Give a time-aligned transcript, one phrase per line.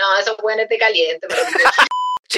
[0.00, 1.42] No, esos buenos te caliente, pero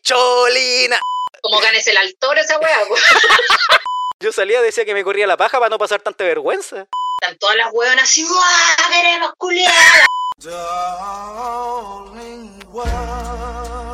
[0.00, 0.98] Chicholina.
[1.42, 2.80] como ganes el altor esa weá.
[4.20, 6.88] Yo salía, decía que me corría la paja para no pasar tanta vergüenza.
[7.22, 8.42] Están todas las weonas así, ¡guau!
[8.90, 9.72] ¡Queremos culiar!
[10.38, 12.10] Darling,
[12.72, 13.89] what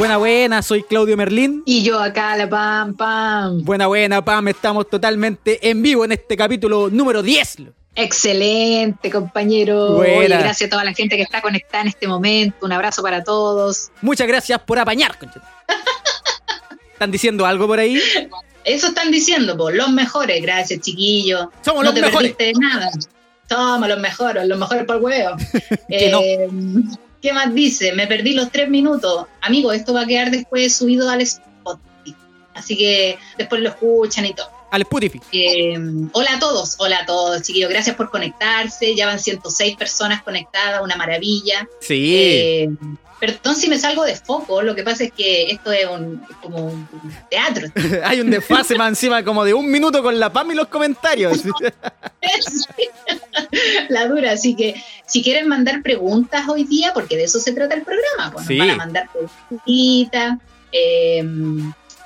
[0.00, 1.62] Buena, buena, soy Claudio Merlín.
[1.66, 3.62] Y yo acá, la pam, pam.
[3.62, 7.58] Buena, buena, Pam, estamos totalmente en vivo en este capítulo número 10.
[7.96, 9.98] Excelente, compañero.
[9.98, 12.64] Oye, gracias a toda la gente que está conectada en este momento.
[12.64, 13.90] Un abrazo para todos.
[14.00, 15.18] Muchas gracias por apañar.
[16.94, 18.00] ¿Están diciendo algo por ahí?
[18.64, 20.40] Eso están diciendo, pues, los mejores.
[20.40, 21.48] Gracias, chiquillos.
[21.62, 22.32] Somos no los te mejores.
[22.32, 22.90] perdiste de nada.
[23.50, 25.36] Somos los mejores, los mejores por huevo.
[25.90, 26.20] Que no.
[27.20, 27.92] ¿Qué más dice?
[27.92, 29.26] Me perdí los tres minutos.
[29.40, 32.16] Amigo, esto va a quedar después subido al Spotify.
[32.54, 34.48] Así que después lo escuchan y todo.
[34.70, 35.20] Al Spotify.
[35.32, 35.78] Eh,
[36.12, 37.70] hola a todos, hola a todos, chiquillos.
[37.70, 38.94] Gracias por conectarse.
[38.94, 41.68] Ya van 106 personas conectadas, una maravilla.
[41.80, 42.14] Sí.
[42.16, 42.70] Eh,
[43.20, 46.66] perdón si me salgo de foco, lo que pasa es que esto es un, como
[46.68, 46.88] un
[47.30, 47.68] teatro.
[48.04, 51.42] Hay un desfase más encima como de un minuto con la Pam y los comentarios.
[53.88, 54.74] la dura, así que
[55.06, 58.56] si quieren mandar preguntas hoy día, porque de eso se trata el programa, pues Sí.
[58.56, 60.38] nos van a mandar preguntitas.
[60.72, 61.24] eh,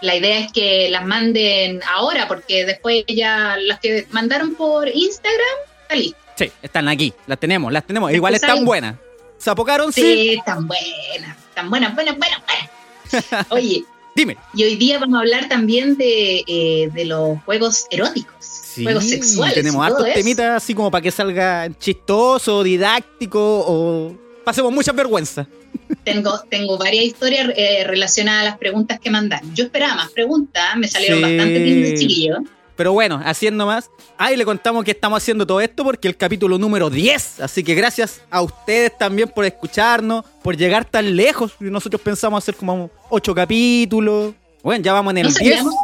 [0.00, 5.56] la idea es que las manden ahora, porque después ya las que mandaron por Instagram,
[5.82, 6.18] está listo.
[6.36, 8.12] Sí, están aquí, las tenemos, las tenemos.
[8.12, 8.96] Igual están buenas.
[9.44, 9.92] ¿Se apocaron?
[9.92, 10.00] Sí.
[10.00, 13.46] Sí, tan buenas, tan buenas, buenas, buenas, buenas.
[13.50, 13.84] Oye,
[14.16, 14.38] Dime.
[14.54, 19.04] y hoy día vamos a hablar también de, eh, de los juegos eróticos, Sí, juegos
[19.04, 19.54] sexuales.
[19.54, 25.46] Tenemos hartos temitas así como para que salga chistoso, didáctico o pasemos mucha vergüenza.
[26.04, 29.40] Tengo, tengo varias historias eh, relacionadas a las preguntas que mandan.
[29.54, 31.22] Yo esperaba más preguntas, me salieron Sí.
[31.22, 32.38] bastante lindos chiquillos.
[32.76, 33.90] Pero bueno, haciendo más.
[34.18, 37.40] Ahí le contamos que estamos haciendo todo esto porque el capítulo número 10.
[37.40, 41.54] Así que gracias a ustedes también por escucharnos, por llegar tan lejos.
[41.60, 44.34] Nosotros pensamos hacer como 8 capítulos.
[44.62, 45.38] Bueno, ya vamos en el No 10.
[45.38, 45.74] sabíamos,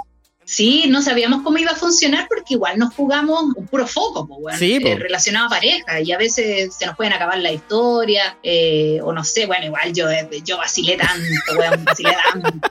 [0.44, 4.40] sí, no sabíamos cómo iba a funcionar porque igual nos jugamos un puro foco, pues,
[4.40, 8.36] bueno, Sí, eh, relacionado a pareja y a veces se nos pueden acabar la historia
[8.42, 12.68] eh, o no sé, bueno, igual yo, eh, yo vacilé tanto, weón, vacilé tanto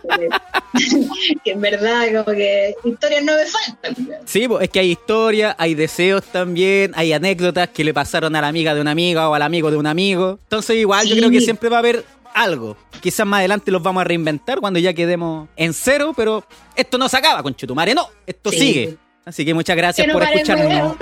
[1.43, 4.07] que, en verdad como que historias no me faltan.
[4.07, 4.21] weón.
[4.25, 8.41] Sí, pues, es que hay historia, hay deseos también, hay anécdotas que le pasaron a
[8.41, 10.39] la amiga de una amiga o al amigo de un amigo.
[10.43, 12.03] Entonces igual yo creo que siempre va a haber
[12.41, 12.77] algo.
[13.01, 16.43] Quizás más adelante los vamos a reinventar cuando ya quedemos en cero, pero
[16.75, 18.59] esto no se acaba, con Chutumare, no, esto Sí.
[18.59, 18.97] sigue.
[19.25, 20.95] Así que muchas gracias por escucharnos.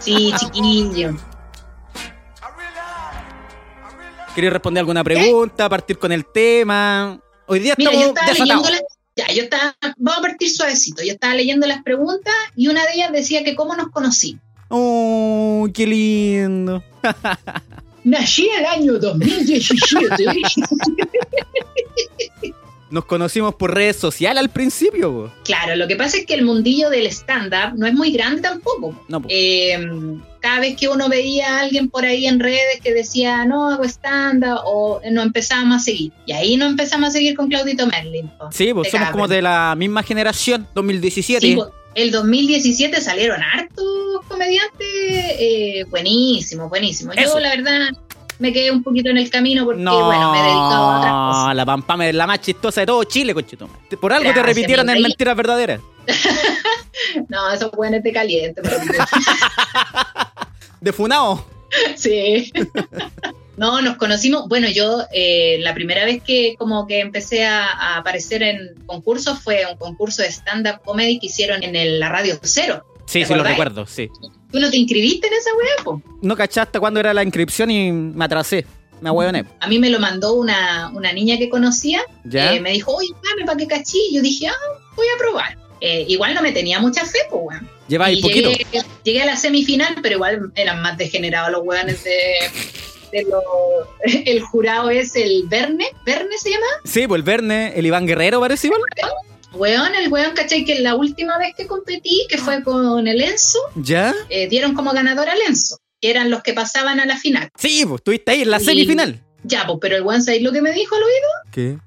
[0.00, 1.16] Sí, chiquillo.
[4.34, 5.68] ¿Queréis responder alguna pregunta?
[5.68, 7.20] Partir con el tema.
[7.46, 8.82] Hoy día Mira, yo estamos estaba leyendo desatados.
[9.16, 11.02] las, ya, yo estaba, vamos a partir suavecito.
[11.02, 14.38] Yo estaba leyendo las preguntas y una de ellas decía que cómo nos conocí.
[14.68, 16.82] Oh, qué lindo.
[18.04, 20.26] Nací el año 2017.
[22.90, 25.32] Nos conocimos por redes sociales al principio.
[25.44, 28.94] claro, lo que pasa es que el mundillo del stand-up no es muy grande tampoco.
[29.08, 29.28] No, po.
[29.30, 29.78] Eh,
[30.40, 33.84] cada vez que uno veía a alguien por ahí en redes que decía, no, hago
[33.84, 36.12] stand-up, o nos empezábamos a seguir.
[36.26, 38.28] Y ahí nos empezamos a seguir con Claudito Merlin.
[38.28, 38.52] po.
[38.52, 41.46] sí, pues somos como de la misma generación, 2017.
[41.46, 43.84] Sí, po, el 2017 salieron hartos
[44.28, 44.86] comediantes
[45.38, 47.16] eh, buenísimos, buenísimos.
[47.16, 47.34] Eso.
[47.34, 47.88] Yo, la verdad,
[48.38, 51.12] me quedé un poquito en el camino porque, no, bueno, me he dedicado a otras
[51.12, 51.56] cosas.
[51.56, 53.78] la Pampame es la más chistosa de todo Chile, conchetumare.
[54.00, 55.80] Por algo te repitieron en mentiras verdaderas.
[57.28, 58.60] No, esos buenos de caliente.
[58.62, 58.76] pero-
[60.80, 61.44] De Funao.
[61.96, 62.52] sí.
[63.56, 67.96] No, nos conocimos, bueno, yo eh, la primera vez que como que empecé a, a
[67.98, 72.38] aparecer en concursos fue un concurso de stand-up comedy que hicieron en el- la Radio
[72.42, 72.84] Cero.
[73.06, 74.08] Sí, ¿Te sí, lo recuerdo, sí.
[74.50, 76.02] ¿Tú no te inscribiste en esa weá, po?
[76.22, 78.64] No cachaste cuándo era la inscripción y me atrasé.
[79.02, 79.44] Me ahueoné.
[79.60, 82.54] A mí me lo mandó una, una niña que conocía ¿Ya?
[82.54, 83.98] Eh, me dijo, oye, dame para que cachí.
[84.10, 84.52] Y yo dije, ah,
[84.94, 85.58] voy a probar.
[85.80, 87.42] Eh, igual no me tenía mucha fe, pues,
[87.88, 88.02] weón.
[88.02, 88.50] Ahí poquito.
[88.50, 88.66] llegué,
[89.02, 92.12] llegué a la semifinal, pero igual eran más degenerados los weones de.
[93.12, 93.86] De los-
[94.26, 96.66] el jurado es el Verne, ¿Verne se llama?
[96.84, 98.82] Sí, pues el Verne, el Iván Guerrero parece igual.
[99.54, 100.64] Weón, el weón, ¿cachai?
[100.64, 104.14] Que la última vez que competí, que fue con el Enzo, ¿Ya?
[104.30, 107.50] eh, dieron como ganador al Enzo, que eran los que pasaban a la final.
[107.58, 109.22] Sí, pues estuviste ahí en la Y- semifinal.
[109.44, 111.28] Ya, pues, pero el weón, ¿sabéis lo que me dijo al oído?
[111.52, 111.78] ¿Qué?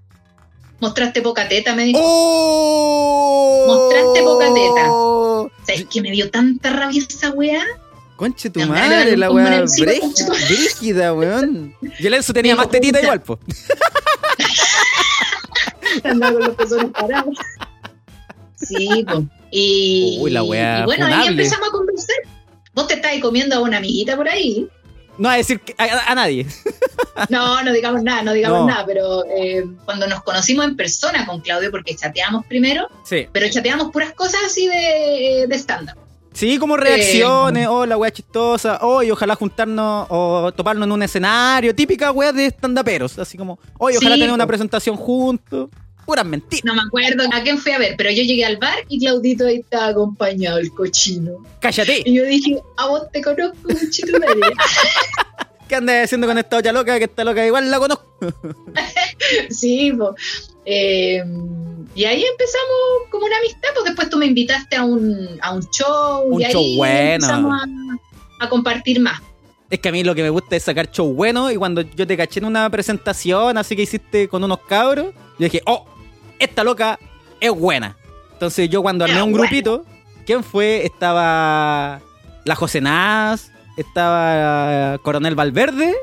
[0.80, 2.00] Mostraste poca teta, me dijo.
[2.04, 3.64] ¡Oh!
[3.68, 5.66] Mostraste poca teta.
[5.66, 7.64] ¿Sabes que me dio tanta rabia esa weá?
[8.16, 9.66] Conche tu madre, madre, la weá
[10.48, 11.76] brígida, weón.
[12.00, 13.38] Y el Enzo tenía más tetita igual, po.
[16.04, 17.36] Andaba con los pezones parados.
[18.56, 19.20] Sí, pues.
[19.52, 22.16] Y, Uy, la wea y bueno, ahí empezamos a conversar.
[22.74, 24.68] Vos te estabas comiendo a una amiguita por ahí.
[25.18, 26.46] No a decir que- a, a nadie.
[27.30, 28.68] No, no digamos nada, no digamos No.
[28.68, 33.28] nada, pero eh, cuando nos conocimos en persona con Claudio, porque chateamos primero, Sí.
[33.32, 35.96] pero chateamos puras cosas así de, de stand-up.
[36.36, 41.02] Sí, como reacciones, oh, la wea chistosa, oh, y ojalá juntarnos o toparnos en un
[41.02, 45.70] escenario, típica wea de stand-uperos, así como, oye, ojalá Sí, tener una presentación juntos.
[46.06, 46.66] Puras mentiras.
[46.66, 49.48] No me acuerdo a quién fui a ver, pero yo llegué al bar y Claudito
[49.48, 51.32] ahí estaba acompañado, el cochino.
[51.60, 52.04] Cállate.
[52.06, 54.20] Y yo dije, a vos te conozco, cochino.
[55.68, 56.98] ¿Qué andas haciendo con esta olla loca?
[56.98, 58.06] Que esta loca igual la conozco.
[59.50, 60.14] Sí, po.
[60.66, 61.24] Eh,
[61.96, 65.62] y ahí empezamos como una amistad, pues después tú me invitaste a un, a un
[65.72, 67.14] show Un y ahí show bueno.
[67.16, 69.20] empezamos a, a compartir más.
[69.70, 72.06] Es que a mí lo que me gusta es sacar show bueno y cuando yo
[72.06, 75.08] te caché en una presentación así que hiciste con unos cabros,
[75.40, 75.86] yo dije, oh,
[76.38, 77.00] esta loca
[77.40, 77.98] es buena.
[78.34, 79.86] Entonces yo cuando armé un grupito,
[80.26, 80.86] ¿quién fue?
[80.86, 82.02] Estaba
[82.44, 85.96] la José Naz, estaba Coronel Valverde,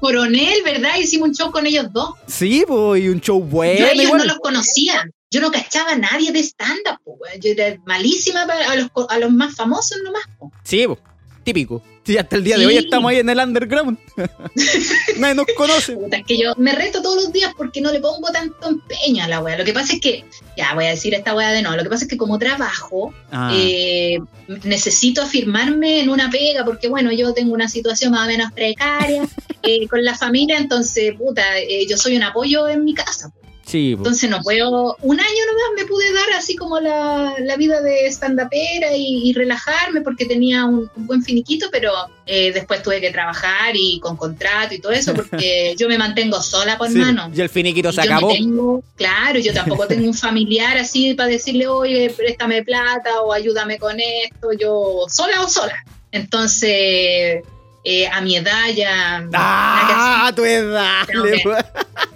[0.00, 0.90] Coronel, ¿verdad?
[0.98, 2.10] Hicimos un show con ellos dos.
[2.26, 3.86] sí, pues, y un show Yo bueno.
[3.86, 5.04] a ellos no los conocía.
[5.30, 7.40] Yo no cachaba a nadie de stand-up, weón.
[7.40, 10.22] Yo era malísima para a los, a los más famosos nomás.
[10.38, 10.52] po.
[10.62, 10.98] Sí, pues,
[11.46, 11.80] típico.
[12.04, 13.96] Sí, hasta el día de hoy estamos ahí en el underground.
[15.18, 15.96] Nadie nos conoce.
[16.10, 19.28] Es que yo me reto todos los días porque no le pongo tanto empeño a
[19.28, 19.56] la wea.
[19.56, 20.24] Lo que pasa es que,
[20.56, 23.14] ya voy a decir esta wea de no, lo que pasa es que como trabajo,
[23.30, 24.18] Ah, eh,
[24.64, 29.22] necesito afirmarme en una pega porque, bueno, yo tengo una situación más o menos precaria
[29.62, 33.32] eh, con la familia, entonces, puta, eh, yo soy un apoyo en mi casa.
[33.66, 34.06] Sí, pues.
[34.06, 38.06] Entonces no puedo, un año nomás me pude dar así como la, la vida de
[38.06, 41.92] stand-upera y, y relajarme porque tenía un, un buen finiquito, pero
[42.26, 46.42] eh, después tuve que trabajar y con contrato y todo eso porque yo me mantengo
[46.42, 47.30] sola por Sí, mano.
[47.34, 48.32] Y el finiquito Y se acabó.
[48.32, 53.78] tengo, claro, yo tampoco tengo un familiar así para decirle, oye, préstame plata o ayúdame
[53.78, 55.74] con esto, yo sola o sola.
[56.12, 57.42] Entonces,
[57.84, 59.28] eh, a mi edad ya...
[59.34, 60.32] ¡Ah!
[60.34, 61.06] tu edad!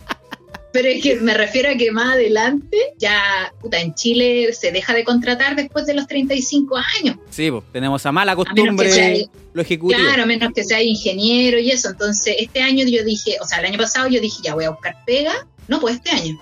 [0.73, 4.95] Pero es que me refiero a que más adelante, ya, puta, en Chile se deja
[4.95, 7.17] de contratar después de los 35 años.
[7.31, 10.01] Sí, pues, tenemos a mala costumbre sea- lo ejecutivo.
[10.01, 11.91] Claro, a menos que sea ingeniero y eso.
[11.91, 14.71] Entonces, este año yo dije, o sea, el año pasado yo dije, ya voy a
[14.71, 15.33] buscar pega.
[15.67, 16.39] No, pues este año.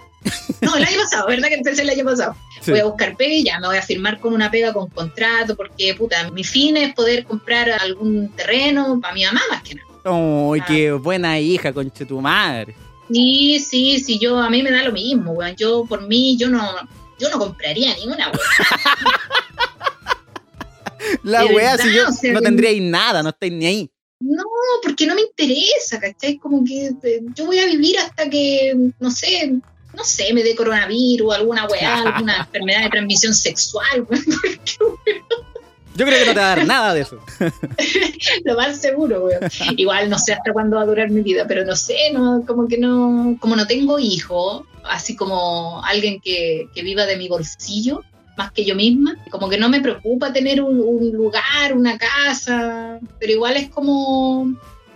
[0.61, 2.37] No, el año pasado, ¿verdad que empecé el año pasado?
[2.61, 2.73] Sí.
[2.73, 5.57] Voy a buscar pega y ya me voy a firmar con una pega con contrato,
[5.57, 9.87] porque, puta, mi fin es poder comprar algún terreno para mi mamá más que nada.
[10.05, 10.65] ¡Ay, Ah.
[10.67, 12.75] qué buena hija, conche tu madre!
[13.11, 15.57] Sí, sí, sí, yo, a mí me da lo mismo, weón.
[15.57, 16.63] Yo, por mí, yo no,
[17.19, 18.39] yo no compraría ninguna, weón.
[21.23, 23.91] La De weá, verdad, si yo o sea, no tendríais nada, no estáis ni ahí.
[24.21, 24.43] No,
[24.83, 26.39] porque no me interesa, ¿cachai?
[26.39, 29.55] Como que eh, yo voy a vivir hasta que, no sé,
[29.95, 34.25] no sé, me dé coronavirus, alguna weá, alguna enfermedad de transmisión sexual, weón,
[35.95, 37.19] Yo creo que no te va a dar nada de eso.
[38.45, 39.41] lo más seguro, weón.
[39.77, 42.69] Igual no sé hasta cuándo va a durar mi vida, pero no sé, no, como
[42.69, 48.03] que no, como no tengo hijo, así como alguien que, que viva de mi bolsillo,
[48.37, 53.01] más que yo misma, como que no me preocupa tener un, un lugar, una casa,
[53.19, 54.53] pero igual es como,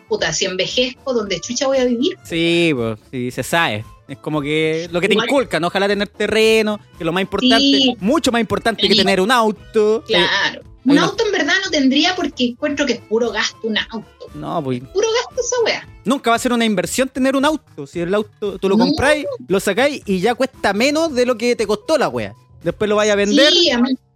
[0.08, 2.16] puta, si envejezco, ¿dónde chucha voy a vivir?
[2.24, 3.84] Sí, pues, sí, se sabe.
[4.06, 7.56] Es como que lo que te Igual- inculcan, ojalá tener terreno, que lo más importante,
[7.56, 7.96] Sí.
[7.98, 10.04] mucho más importante que tener un auto.
[10.06, 10.62] Claro.
[10.84, 14.26] Un auto en verdad no tendría porque encuentro que es puro gasto un auto.
[14.34, 15.88] no, pues Puro gasto esa wea.
[16.04, 17.86] nunca va a ser una inversión tener un auto.
[17.86, 18.86] Si el auto tú lo No.
[18.86, 22.34] compráis, lo sacáis y ya cuesta menos de lo que te costó la wea.
[22.64, 23.70] Después lo vaya a vender Sí,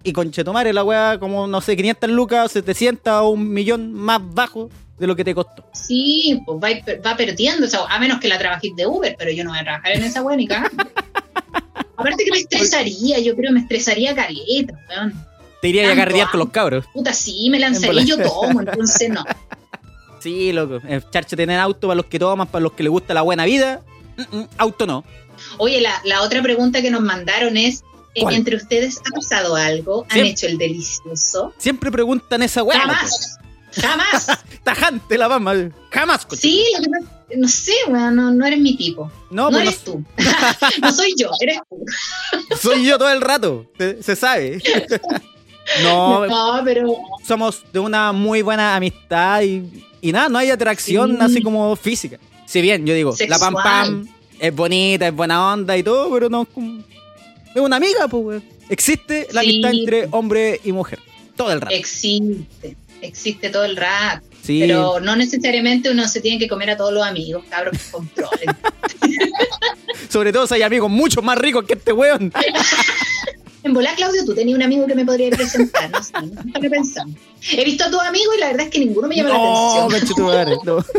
[0.05, 4.71] y conchetomare la wea como, no sé, 500 lucas, 700 o un millón más bajo
[4.99, 5.65] de lo que te costó.
[5.73, 6.69] sí, pues va,
[7.05, 9.59] va perdiendo, o sea, a menos que la trabajéis de Uber, pero yo no voy
[9.59, 10.85] a trabajar en esa wea ni cagando.
[11.99, 15.15] Aparte que me estresaría, yo creo que me estresaría caleta, weón.
[15.67, 16.85] Te iría a carrear con los cabros.
[16.93, 19.25] Puta, sí, me lanzaría y yo tomo, entonces no.
[20.21, 20.81] Sí, loco.
[20.89, 23.45] Eh, Charche tener auto para los que toman, para los que les gusta la buena
[23.45, 23.83] vida.
[24.17, 25.05] Mm, mm, auto no.
[25.59, 28.35] Oye, la, la otra pregunta que nos mandaron es, eh, ¿Cuál?
[28.35, 30.03] ¿entre ustedes ha pasado algo?
[30.05, 30.31] ¿Han Siempre.
[30.33, 31.53] hecho el delicioso?
[31.59, 32.81] Siempre preguntan esa weá.
[32.81, 33.39] Jamás,
[33.81, 34.27] jamás.
[34.65, 35.55] Tajante la pama.
[35.91, 36.41] Jamás, coche.
[36.43, 39.11] Sí, lo que pasa- no sé, weón, no, no eres mi tipo.
[39.31, 40.03] No, No, pues eres tú.
[40.83, 41.85] no soy yo, eres tú.
[42.51, 43.67] no, soy yo todo el rato.
[43.79, 44.61] Se, se sabe.
[45.83, 51.13] No, No, pero somos de una muy buena amistad y, y nada, no hay atracción
[51.13, 51.17] Sí.
[51.21, 52.19] así como física.
[52.47, 54.09] Si bien, yo digo, la pam pam
[54.39, 56.81] es bonita, es buena onda y todo, pero no es como.
[57.55, 58.45] Es una amiga, pues, weón.
[58.69, 59.49] Existe la Sí.
[59.49, 60.99] amistad entre hombre y mujer.
[61.37, 61.75] Todo el rato.
[61.75, 64.27] existe, existe todo el rato.
[64.43, 64.61] Sí.
[64.61, 68.57] Pero no necesariamente uno se tiene que comer a todos los amigos, cabros, controlen.
[70.09, 72.33] Sobre todo si hay amigos mucho más ricos que este weón.
[73.67, 76.67] En volar, Claudio, tú tenías un amigo que me podría presentar, no sé, nunca lo
[77.61, 79.97] he visto a tus amigos y la verdad es que ninguno me llama No, la
[79.97, 80.01] atención.
[80.01, 80.85] conchetumare, no.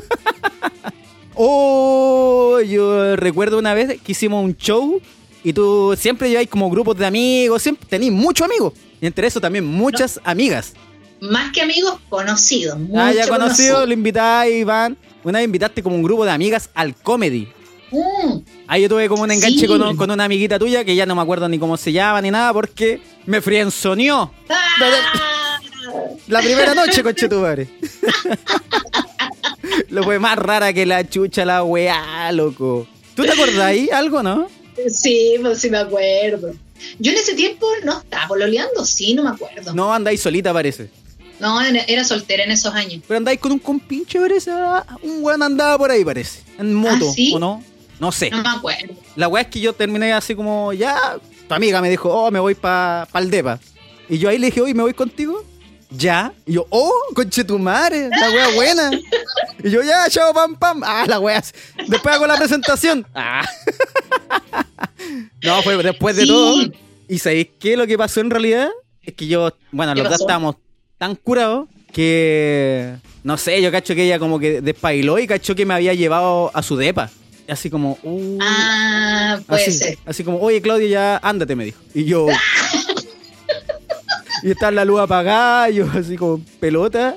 [1.39, 4.99] Oh, yo recuerdo una vez que hicimos un show
[5.43, 8.73] y tú siempre lleváis como grupos de amigos, siempre tenéis muchos amigos.
[8.99, 10.73] Y entre eso también muchas amigas.
[11.21, 12.77] Más que amigos, conocidos.
[12.95, 13.85] Ah, ya conocido, conocido.
[13.85, 14.97] lo invitáis, Iván.
[15.23, 17.47] Una vez invitaste como un grupo de amigas al comedy.
[17.91, 19.67] Mm, Ahí yo tuve como un enganche Sí.
[19.67, 22.31] con, con una amiguita tuya que ya no me acuerdo ni cómo se llama ni
[22.31, 25.59] nada porque me frienzoneó ¡Ah!
[26.27, 27.69] la primera noche, conche tu madre.
[29.89, 32.87] Lo fue más rara que la chucha, la weá, loco.
[33.15, 34.47] ¿Tú te acordás ahí algo, no?
[34.89, 36.53] Sí, pues sí me acuerdo.
[36.99, 39.73] Yo en ese tiempo no estaba pololeando, sí, no me acuerdo.
[39.73, 40.89] No, No, andáis solita, parece.
[41.39, 43.01] en- era soltera en esos años.
[43.07, 44.51] Pero andáis con un compinche, parece.
[44.51, 46.41] ah, Un weón andaba por ahí, parece.
[46.59, 47.31] En moto, ¿Ah, sí?
[47.33, 47.63] ¿o no?
[47.99, 48.29] No sé.
[48.29, 48.93] No me acuerdo.
[49.15, 51.17] La weá es que yo terminé así como, ya.
[51.47, 53.59] Tu amiga me dijo, oh, me voy para pa el depa.
[54.09, 55.43] Y yo ahí le dije, oye, ¿me voy contigo?
[55.89, 56.33] Ya.
[56.45, 58.91] Y yo, oh, conche tu madre, la weá buena.
[59.63, 60.83] Y yo, ya, chao, pam, pam.
[60.85, 61.43] Ah, la weá.
[61.87, 63.05] Después hago la presentación.
[63.15, 63.43] Ah.
[65.43, 66.27] No, fue después de Sí.
[66.27, 66.55] todo.
[67.07, 67.77] ¿Y sabéis qué?
[67.77, 68.69] Lo que pasó en realidad
[69.03, 70.55] es que yo, bueno, ¿Qué los dos estábamos
[70.97, 75.65] tan curados que, no sé, yo cacho que ella como que despailó y cacho que
[75.65, 77.09] me había llevado a su depa.
[77.47, 79.97] Así como, uh, Ah, puede así, ser.
[80.05, 81.79] así como, oye Claudia, ya ándate, me dijo.
[81.93, 82.27] Y yo.
[84.43, 87.15] y está la luz apagada, yo así como pelota.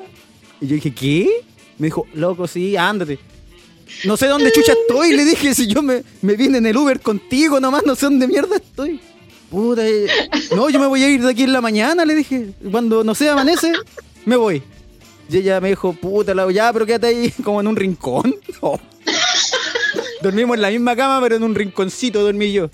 [0.61, 1.29] Y yo dije, ¿qué?
[1.79, 3.19] Me dijo, loco, sí, ándate.
[4.05, 7.01] No sé dónde chucha estoy, le dije, si yo me, me vine en el Uber
[7.01, 9.01] contigo nomás, no sé dónde mierda estoy.
[9.51, 10.07] Puta, eh,
[10.55, 12.51] no, yo me voy a ir de aquí en la mañana, le dije.
[12.71, 13.73] Cuando no sé, amanece,
[14.25, 14.63] me voy.
[15.29, 18.37] Y ella me dijo, puta, la, ya, pero quédate ahí como en un rincón.
[18.63, 18.79] Oh.
[20.23, 22.71] Dormimos en la misma cama, pero en un rinconcito dormí yo.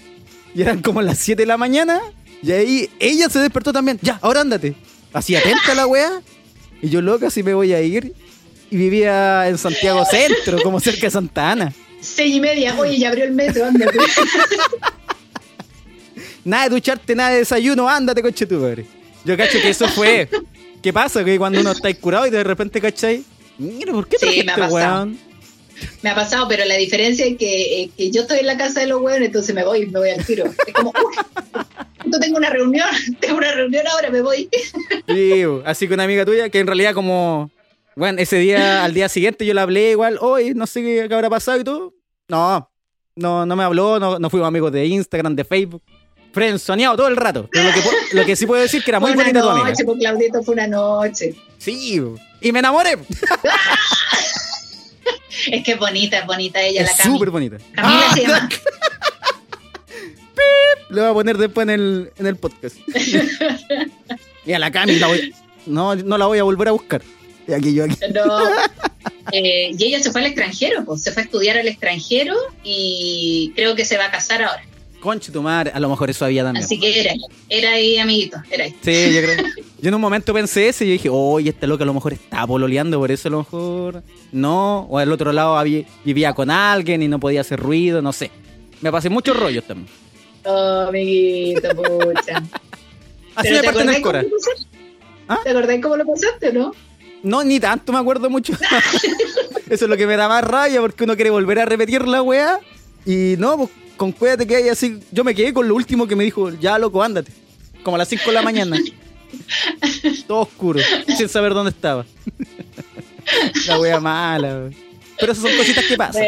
[0.54, 2.00] Y eran como las 7 de la mañana.
[2.42, 3.98] Y ahí ella se despertó también.
[4.02, 4.74] Ya, ahora ándate.
[5.12, 6.20] Así atenta la weá.
[6.82, 8.12] Y yo loca, si me voy a ir.
[8.70, 11.72] Y vivía en Santiago Centro, como cerca de Santa Ana.
[12.00, 13.98] Seis y media, oye, ya abrió el metro, ándate.
[16.44, 18.86] Nada de ducharte, nada de desayuno, ándate, coche tu madre.
[19.24, 20.28] Yo cacho que eso fue.
[20.80, 21.24] ¿Qué pasa?
[21.24, 23.24] Que cuando uno está curado y de repente cachai.
[23.58, 24.74] Mira, ¿por qué Sí, trajiste, pasado.
[24.74, 25.18] weón?
[26.02, 28.80] Me ha pasado, pero la diferencia es que, eh, que yo estoy en la casa
[28.80, 30.45] de los huevos, entonces me voy, me voy al tiro.
[30.66, 31.14] Es como, uy,
[32.12, 32.88] yo tengo una reunión,
[33.21, 34.49] tengo una reunión ahora, me voy.
[35.09, 37.50] Sí, así que una amiga tuya que en realidad como,
[37.95, 41.14] bueno, ese día, al día siguiente yo le hablé igual, hoy no sé qué, qué
[41.14, 41.95] habrá pasado y todo.
[42.28, 42.71] No,
[43.14, 45.83] no, no me habló, no, no fuimos amigos de Instagram, de Facebook.
[46.33, 47.49] Frenzoneado todo el rato.
[47.50, 49.47] Pero lo que, pu- lo que sí puedo decir que era muy Fue bonita tu
[49.47, 49.71] una amiga.
[49.71, 51.35] noche, pues Claudito fue una noche.
[51.59, 52.02] Sí,
[52.42, 52.99] y me enamoré.
[55.50, 57.14] Es que es bonita, es bonita ella, la Cami.
[57.14, 57.56] súper bonita.
[57.74, 58.48] Camila Ah, se llama.
[60.88, 62.76] Lo voy a poner después en el, en el podcast.
[64.46, 65.34] y a la Cami la voy,
[65.66, 67.02] no, no la voy a volver a buscar.
[67.48, 67.96] Y aquí yo aquí.
[68.14, 68.22] No.
[69.32, 73.52] Eh, y ella se fue al extranjero, pues se fue a estudiar al extranjero y
[73.56, 74.62] creo que se va a casar ahora.
[75.06, 76.64] Conche tu madre, a lo mejor eso había también.
[76.64, 77.12] Así que era,
[77.48, 78.75] era ahí, amiguito, era ahí.
[78.82, 79.36] Sí, yo creo.
[79.80, 82.12] Yo en un momento pensé eso y yo dije, oye, esta loca a lo mejor
[82.12, 84.80] está pololeando, por eso a lo mejor no.
[84.90, 88.32] O al otro lado había- vivía con alguien y no podía hacer ruido, no sé.
[88.80, 89.88] Me pasé muchos rollos también.
[90.44, 92.42] Oh, amiguito, pucha.
[93.36, 94.25] Así me ¿te parte en el cora.
[95.28, 95.38] ¿Ah?
[95.44, 96.72] ¿Te acordás cómo lo pasaste o no?
[97.22, 98.54] No, ni tanto me acuerdo mucho.
[99.70, 102.22] Eso es lo que me da más rabia porque uno quiere volver a repetir la
[102.22, 102.58] weá.
[103.04, 104.98] Y no, pues con cuédate que hay así.
[105.10, 107.32] Yo me quedé con lo último que me dijo, ya loco, ándate.
[107.82, 108.78] Como a las 5 de la mañana.
[110.26, 110.80] Todo oscuro,
[111.16, 112.04] sin saber dónde estaba.
[113.66, 114.64] la wea mala.
[114.64, 114.76] wey.
[115.18, 116.22] Pero esas son cositas que pasan.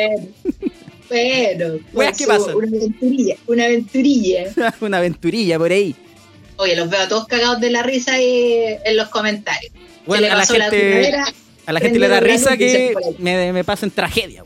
[1.09, 1.85] Bueno, bueno.
[1.93, 2.57] Weas, ¿qué su- pasa?
[2.57, 4.45] Una aventurilla, una aventurilla.
[4.81, 5.95] Una aventurilla por ahí.
[6.57, 9.73] Oye, los veo a todos cagados de la risa ahí en los comentarios.
[10.07, 11.25] Bueno, a la gente, primavera,
[11.67, 14.43] a la gente le da risa que me, me pasen tragedia.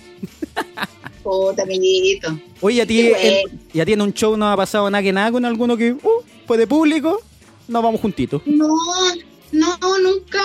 [1.23, 2.39] Puta, amiguito.
[2.61, 5.13] Oye, a ti, en, y a ti en un show no ha pasado nada que
[5.13, 6.01] nada con alguno que uh,
[6.47, 7.21] fue de público.
[7.69, 8.43] Nos vamos juntitos.
[8.47, 8.69] No,
[9.53, 10.43] no, nunca.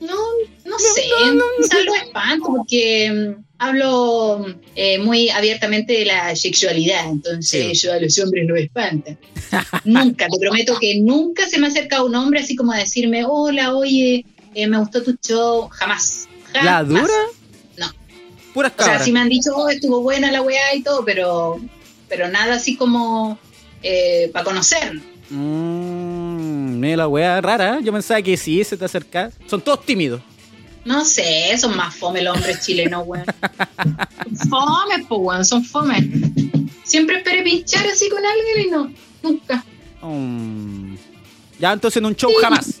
[0.00, 0.16] No,
[0.64, 1.02] no sé.
[1.58, 7.86] Quizás lo espanto porque mm, hablo eh, muy abiertamente de la sexualidad, entonces Sí.
[7.86, 9.16] yo a los hombres no me espantan.
[9.84, 13.74] nunca, te prometo que nunca se me acerca un hombre así como a decirme, hola,
[13.76, 15.68] oye, eh, me gustó tu show.
[15.70, 16.28] Jamás.
[16.52, 16.88] ¿La jamás.
[16.88, 17.14] dura?
[18.54, 19.04] Puras O sea, cabras.
[19.04, 21.60] sí me han dicho, oh, estuvo buena la weá y todo, pero,
[22.08, 23.38] pero nada así como
[24.32, 25.04] para conocernos.
[25.30, 27.78] Mmm, mira la wea rara.
[27.78, 27.80] ¿eh?
[27.82, 29.30] Yo pensaba que sí, se te acerca.
[29.46, 30.20] Son todos tímidos.
[30.84, 33.24] No sé, son más fome los hombres chilenos, weón.
[34.50, 36.10] Fome, pues, weón, son fome.
[36.84, 38.92] Siempre esperé pinchar así con alguien y no,
[39.22, 39.64] nunca.
[40.02, 40.96] Mm.
[41.60, 42.80] Ya entonces en un show jamás.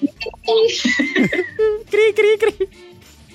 [1.90, 2.68] cri, cri, cri.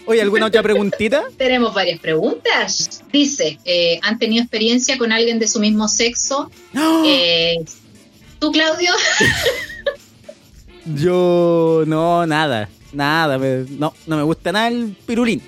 [0.07, 1.25] Oye, ¿alguna otra preguntita?
[1.37, 3.03] Tenemos varias preguntas.
[3.11, 6.49] Dice, eh, ¿han tenido experiencia con alguien de su mismo sexo?
[6.71, 7.03] ¡No!
[7.05, 7.57] Eh,
[8.39, 8.91] ¿Tú, Claudio?
[10.95, 12.69] Yo no, nada.
[12.93, 13.37] Nada.
[13.37, 15.41] no, no me gusta nada el pirulín.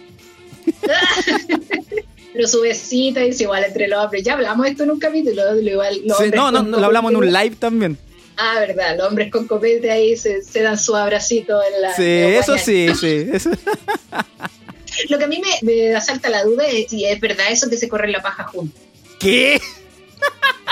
[2.33, 4.23] Pero su besita es igual entre los hombres.
[4.23, 5.53] Ya hablamos de esto en un capítulo.
[5.53, 7.97] lo Igual, Sí, no, no, lo hablamos en un live también.
[8.41, 11.93] Ah, verdad, los hombres con copete ahí se, se dan su abracito en la.
[11.93, 13.27] Sí, en eso sí, sí.
[13.33, 13.49] Eso.
[15.09, 17.77] Lo que a mí me, me asalta la duda es si es verdad eso que
[17.77, 18.79] se corre la paja juntos.
[19.19, 19.59] ¿Qué?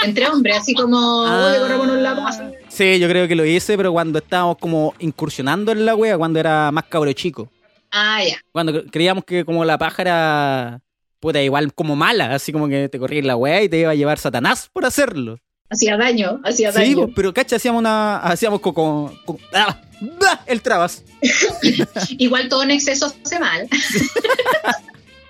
[0.03, 1.47] Entre hombres, así como, Ah.
[1.49, 2.51] oye, corrémonos la paja.
[2.69, 6.39] Sí, yo creo que lo hice, pero cuando estábamos como incursionando en la wea, cuando
[6.39, 7.49] era más cabro chico.
[7.91, 8.37] Ah, ya.
[8.51, 10.81] Cuando cre- creíamos que como la paja era
[11.19, 13.95] puta igual como mala, así como que te corría la wea y te iba a
[13.95, 15.39] llevar Satanás por hacerlo.
[15.69, 17.09] Hacía daño, hacía Sí, daño.
[17.15, 18.17] pero cacha, hacíamos una.
[18.17, 19.11] Hacíamos como-
[19.53, 19.79] ah,
[20.19, 21.03] bah, el trabas.
[22.17, 23.67] Igual todo en exceso hace mal.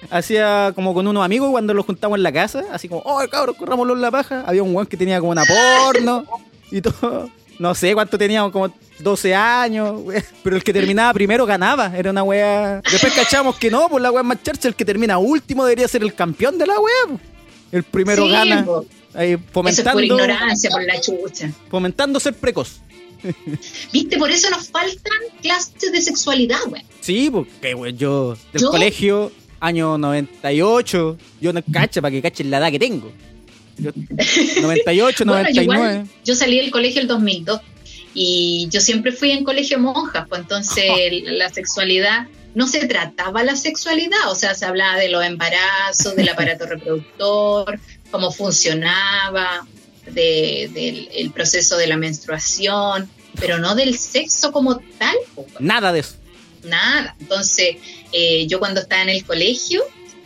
[0.09, 3.57] Hacía como con unos amigos cuando los juntamos en la casa, así como, oh cabros,
[3.57, 4.43] corrámoslo en la paja.
[4.47, 6.23] Había un weón que tenía como una porno
[6.71, 7.29] y todo.
[7.59, 10.23] No sé cuánto teníamos, como 12 años, wea.
[10.43, 11.91] pero el que terminaba primero ganaba.
[11.97, 12.81] Era una wea.
[12.89, 16.03] Después cachamos que no, pues la wea más charcha, el que termina último debería ser
[16.03, 17.17] el campeón de la wea.
[17.71, 18.65] El primero Sí, gana.
[18.65, 18.85] po.
[19.13, 21.51] Ahí Eso es fomentando, por ignorancia, por la chucha.
[21.69, 22.81] fomentando ser precoz.
[23.91, 24.17] ¿Viste?
[24.17, 26.83] Por eso nos faltan clases de sexualidad, güey.
[27.01, 28.69] Sí, porque güey, yo del ¿Yo?
[28.69, 33.11] colegio, año 98, yo no cacha para que cachen la edad que tengo.
[33.79, 33.91] Yo-
[34.61, 35.63] 98, Bueno, yo 99.
[35.63, 37.61] igual, yo salí del colegio el 2002
[38.13, 40.85] y yo siempre fui en colegio monjas, pues entonces
[41.25, 46.29] la sexualidad no se trataba la sexualidad, o sea, se hablaba de los embarazos, del
[46.29, 47.79] aparato reproductor,
[48.11, 49.65] cómo funcionaba,
[50.05, 53.09] de- del el proceso de la menstruación,
[53.39, 55.15] pero no del sexo como tal.
[55.59, 56.15] Nada de eso.
[56.63, 57.15] nada.
[57.19, 57.77] Entonces,
[58.11, 59.83] eh, yo cuando estaba en el colegio,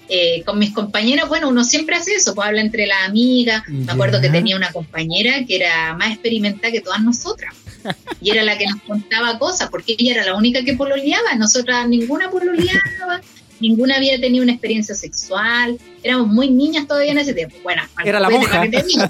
[0.09, 3.63] eh, con mis compañeras, bueno, uno siempre hace eso, pues habla entre las amigas.
[3.67, 7.53] Me acuerdo que tenía una compañera que era más experimentada que todas nosotras.
[8.21, 11.35] Y era la que nos contaba cosas, porque ella era la única que pololeaba.
[11.35, 13.21] Nosotras ninguna pololeaba,
[13.59, 15.77] ninguna había tenido una experiencia sexual.
[16.03, 17.55] Éramos muy niñas todavía en ese tiempo.
[17.63, 18.51] Bueno, Era la monja.
[18.51, 19.07] ¿para qué te digo?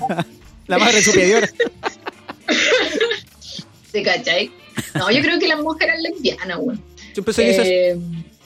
[0.67, 1.49] La madre superior.
[3.91, 4.51] ¿Te cachai?
[4.95, 6.77] No, yo creo que las monjas eran lesbianas, güey.
[7.13, 7.97] Yo empecé Eh,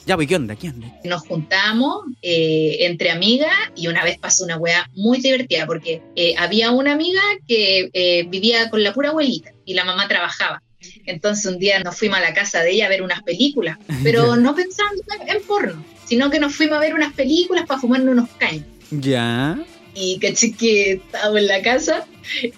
[0.06, 0.54] ya, pues, ¿qué onda?
[0.54, 0.86] ¿Qué onda?
[1.02, 6.34] nos juntamos eh, entre amigas y una vez pasó una wea muy divertida porque eh,
[6.38, 10.62] había una amiga que eh, vivía con la pura abuelita y la mamá trabajaba.
[11.04, 14.34] Entonces un día nos fuimos a la casa de ella a ver unas películas, pero
[14.34, 14.40] Ya.
[14.40, 18.28] no pensando en porno, sino que nos fuimos a ver unas películas para fumarnos unos
[18.38, 18.64] caños.
[18.90, 19.58] Ya.
[19.94, 22.06] Y caché que estábamos en la casa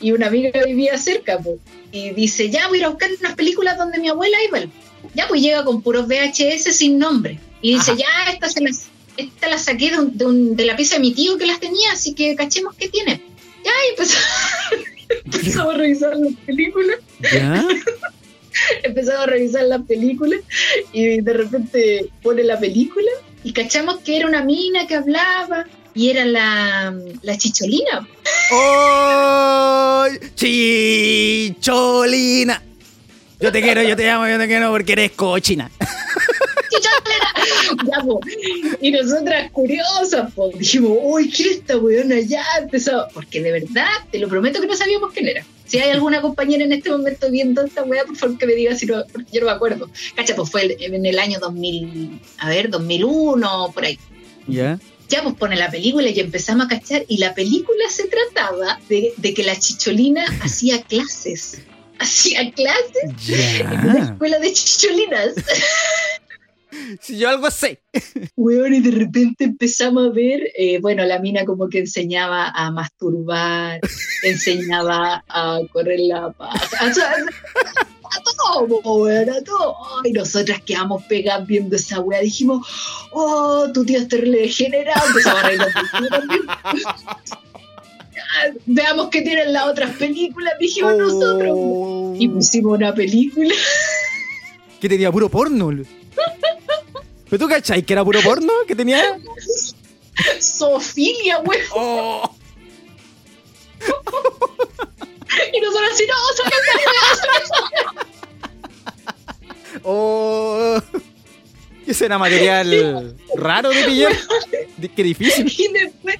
[0.00, 1.58] y una amiga vivía cerca, po,
[1.92, 4.60] y dice, ya voy a ir a buscar unas películas donde mi abuela iba.
[5.14, 7.38] Ya pues llega con puros VHS sin nombre.
[7.62, 8.00] Y dice, Ajá.
[8.26, 11.00] ya, esta, se las, esta la saqué de, un- de, un- de la pieza de
[11.00, 13.22] mi tío que las tenía, así que cachemos qué tiene.
[13.64, 14.16] Ya, y empezó,
[15.24, 16.98] empezamos a revisar las películas,
[17.32, 17.64] Ya.
[18.82, 20.40] empezamos a revisar las películas
[20.92, 23.10] y de repente pone la película
[23.44, 28.08] y cachamos que era una mina que hablaba y era la, la chicholina.
[28.52, 30.06] ¡Oh!
[31.58, 32.62] ¡Chicholina!
[33.40, 35.70] Yo te quiero, yo te amo, yo te quiero porque eres cochina.
[36.70, 37.17] Chicholina.
[37.86, 38.20] Ya, po.
[38.80, 42.20] Y nosotras curiosas, po, dijimos, uy, ¿quién es esta weona?
[42.20, 43.06] Ya empezó.
[43.14, 45.44] Porque de verdad, te lo prometo que no sabíamos quién era.
[45.66, 48.74] Si hay alguna compañera en este momento viendo esta weá, por favor que me diga
[48.74, 49.90] si no, porque yo no me acuerdo.
[50.16, 53.98] Cacha, pues fue en el año 2000, a ver, 2001, por ahí.
[54.46, 54.78] Ya.
[55.10, 59.12] Ya pues pone la película y empezamos a cachar y la película se trataba de,
[59.16, 61.60] de que la chicholina hacía clases.
[61.98, 64.04] Hacía clases en una Ya.
[64.12, 65.34] escuela de chicholinas.
[67.00, 67.80] Si yo algo sé.
[68.36, 72.70] Weón, y de repente empezamos a ver, eh, bueno, la mina como que enseñaba a
[72.70, 73.80] masturbar,
[74.22, 76.92] enseñaba a correr la paz, a,
[78.22, 79.76] todo, weón, a todo.
[80.04, 82.66] Y nosotras quedamos pegadas viendo esa weá, dijimos,
[83.12, 85.48] oh, tu tío es terrible degenerado, empezamos a
[88.66, 91.52] Veamos qué tienen las otras películas, dijimos nosotros.
[91.54, 92.14] Oh.
[92.18, 93.54] Y pusimos una película.
[94.80, 95.70] Que tenía puro porno.
[97.30, 99.18] ¿Pero tú cachai que era puro porno que tenía?
[100.40, 101.62] Sofilia, weón.
[101.74, 102.34] Oh.
[105.52, 106.56] Y nosotros así, no, saca
[109.82, 110.80] Oh.
[111.84, 114.12] ¿Qué Ese era material raro de pillar.
[114.96, 115.52] Qué difícil.
[115.56, 116.16] Y después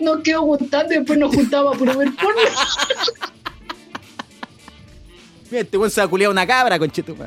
[0.00, 2.40] nos quedó gustando y después nos juntaba por ver porno.
[5.60, 7.16] Este weón se va a culiar una cabra, conchito.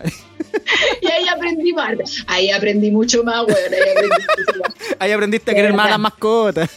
[1.02, 1.96] Y ahí aprendí más.
[2.28, 3.58] Ahí aprendí mucho más, weón.
[3.74, 4.74] Ahí aprendí mucho más.
[5.00, 6.70] Ahí aprendiste a querer más a las mascotas.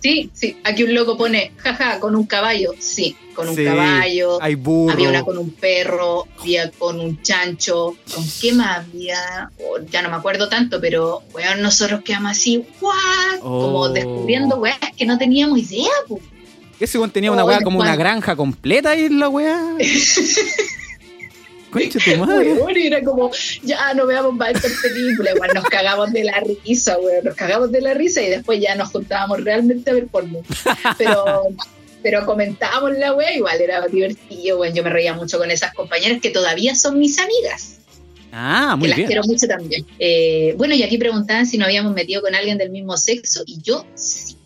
[0.00, 0.56] Sí, sí.
[0.64, 2.72] Aquí un loco pone, jaja, con un caballo.
[2.80, 4.42] Sí, con un Sí, caballo.
[4.42, 4.92] Hay burro.
[4.94, 7.96] Había una con un perro, había con un chancho.
[8.12, 9.50] ¿Con qué más había?
[9.60, 13.38] Oh, ya no me acuerdo tanto, pero, weón, nosotros quedamos así, ¿what?
[13.40, 13.88] Como Oh.
[13.90, 16.18] descubriendo weas que no teníamos idea, po.
[16.82, 19.56] Ese weón tenía una weá Oye, como una granja completa ahí en la weá.
[21.70, 22.54] Concha tu madre.
[22.54, 23.30] Weón, y era como,
[23.62, 27.70] ya no veamos más estas películas, weón, nos cagamos de la risa, weón, nos cagamos
[27.70, 30.40] de la risa y después ya nos juntábamos realmente a ver porno.
[30.98, 31.44] Pero,
[32.02, 36.20] pero comentábamos la wea, igual era divertido, weón, yo me reía mucho con esas compañeras
[36.20, 37.78] que todavía son mis amigas,
[38.32, 39.06] Ah, que muy las bien.
[39.06, 39.86] quiero mucho también.
[39.98, 43.60] Eh, bueno, y aquí preguntaban si nos habíamos metido con alguien del mismo sexo y
[43.62, 44.36] yo sí.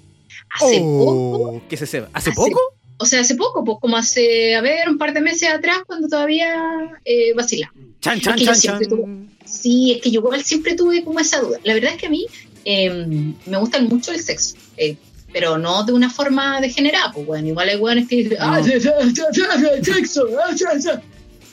[0.57, 1.85] Hace poco, Oh, ¿Qué se?
[1.85, 2.61] ¿Hace Hace- poco?
[2.99, 6.09] o sea, hace poco, pues como hace, a ver, un par de meses atrás, cuando
[6.09, 6.55] todavía
[7.05, 7.73] eh, vacilaba.
[8.01, 8.81] Chan, chan, que chan.
[9.45, 11.59] Sí, es que yo igual siempre tuve como esa duda.
[11.65, 12.27] La verdad es que a mí
[12.65, 12.91] eh,
[13.47, 14.97] me gusta mucho el sexo, eh,
[15.33, 18.91] pero no de una forma degenerada, pues bueno, igual hay weones que dicen, ah, sexo,
[18.99, 19.57] ah,
[20.43, 21.01] ah, ah".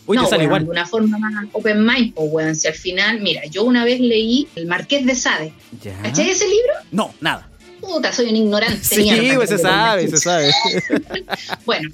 [0.05, 0.65] Uy, no, igual.
[0.65, 4.01] de una forma más open mind, pues weón, si al final, mira, yo una vez
[4.01, 5.53] leí El Marqués de Sade.
[6.01, 6.73] ¿cachai ese libro?
[6.91, 7.49] No, nada.
[7.85, 8.83] Puta, soy un ignorante.
[8.83, 10.51] Sí, mierda, pues se sabe, se sabe.
[11.65, 11.89] bueno,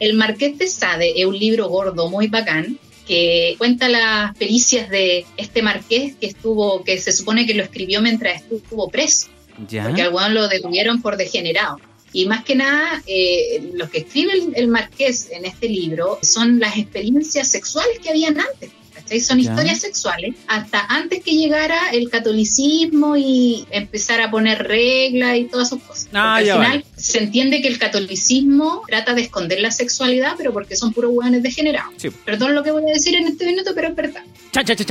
[0.00, 5.26] El Marqués de Sade es un libro gordo muy bacán que cuenta las pericias de
[5.36, 9.28] este marqués que estuvo, que se supone que lo escribió mientras estuvo preso,
[9.68, 9.84] Ya.
[9.84, 11.78] porque al weón lo detuvieron por degenerado.
[12.14, 16.60] Y más que nada, eh, lo que escribe el, el marqués en este libro son
[16.60, 18.70] las experiencias sexuales que habían antes.
[19.04, 19.20] ¿Cachai?
[19.20, 25.44] Son historias sexuales hasta antes que llegara el catolicismo y empezar a poner reglas y
[25.44, 26.08] todas sus cosas.
[26.12, 26.84] Ah, al final vale.
[26.96, 31.42] se entiende que el catolicismo trata de esconder la sexualidad, pero porque son puros hueones
[31.42, 31.94] degenerados.
[31.96, 32.10] Sí.
[32.10, 34.22] Perdón lo que voy a decir en este minuto, pero es verdad.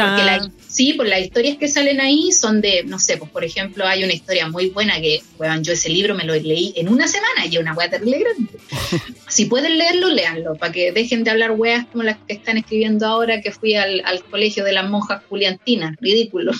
[0.09, 3.43] Porque la- sí, pues las historias que salen ahí son de, no sé, pues por
[3.43, 6.89] ejemplo hay una historia muy buena que, weón, yo ese libro me lo leí en
[6.89, 8.51] una semana y es una wea terrible grande.
[9.29, 13.07] si pueden leerlo, léanlo, para que dejen de hablar weas como las que están escribiendo
[13.07, 15.95] ahora que fui al, al colegio de las monjas juliantinas.
[15.99, 16.51] Ridículo.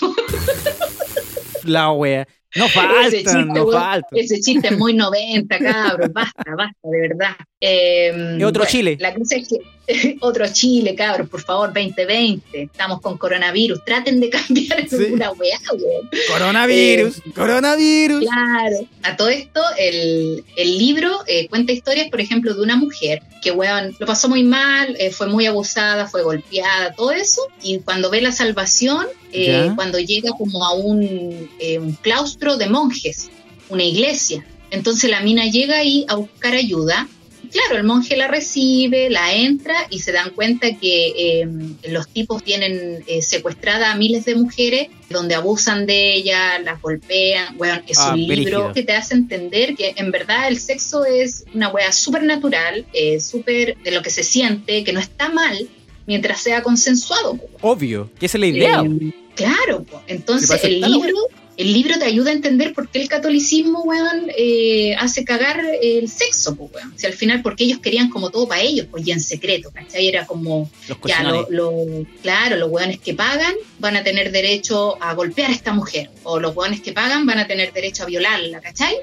[1.64, 2.26] La wea.
[2.56, 4.18] No Ese faltan, chiste, no weón, faltan.
[4.18, 6.12] Ese chiste es muy 90, cabros.
[6.12, 7.36] Basta, basta, de verdad.
[7.60, 8.96] Eh, Y otro Chile.
[9.00, 9.58] La cosa es que
[10.20, 12.62] otro Chile, cabros, por favor, 2020.
[12.62, 13.84] Estamos con coronavirus.
[13.84, 14.96] Traten de cambiar Sí.
[15.04, 16.10] alguna weá, weón.
[16.28, 18.20] Coronavirus, Eh, coronavirus.
[18.20, 18.76] Claro.
[19.02, 23.50] A todo esto, el, el libro eh, cuenta historias, por ejemplo, de una mujer que,
[23.50, 27.42] weón, lo pasó muy mal, eh, fue muy abusada, fue golpeada, todo eso.
[27.62, 32.68] Y cuando ve la salvación, eh, cuando llega como a un, eh, un claustro de
[32.68, 33.30] monjes,
[33.68, 34.44] una iglesia.
[34.70, 37.06] Entonces la mina llega ahí a buscar ayuda.
[37.54, 41.48] Claro, el monje la recibe, la entra y se dan cuenta que eh,
[41.88, 47.56] los tipos tienen eh, secuestrada a miles de mujeres donde abusan de ellas, las golpean.
[47.56, 48.72] Bueno, es Ah, un libro brígido.
[48.72, 53.20] que te hace entender que en verdad el sexo es una wea súper natural, eh,
[53.20, 55.68] súper de lo que se siente, que no está mal
[56.06, 57.38] mientras sea consensuado.
[57.60, 58.82] Obvio, que esa es la idea.
[58.84, 61.16] Eh, claro, entonces el libro,
[61.56, 66.08] el libro te ayuda a entender por qué el catolicismo, weón, eh, hace cagar el
[66.08, 66.92] sexo, po, weón.
[66.96, 70.08] Si al final, porque ellos querían como todo para ellos, pues y en secreto, ¿cachai?
[70.08, 71.46] Era como, Los ya, lo, cochinones.
[71.50, 76.10] lo- claro, los weones que pagan van a tener derecho a golpear a esta mujer,
[76.24, 78.96] o los weones que pagan van a tener derecho a violarla, ¿cachai?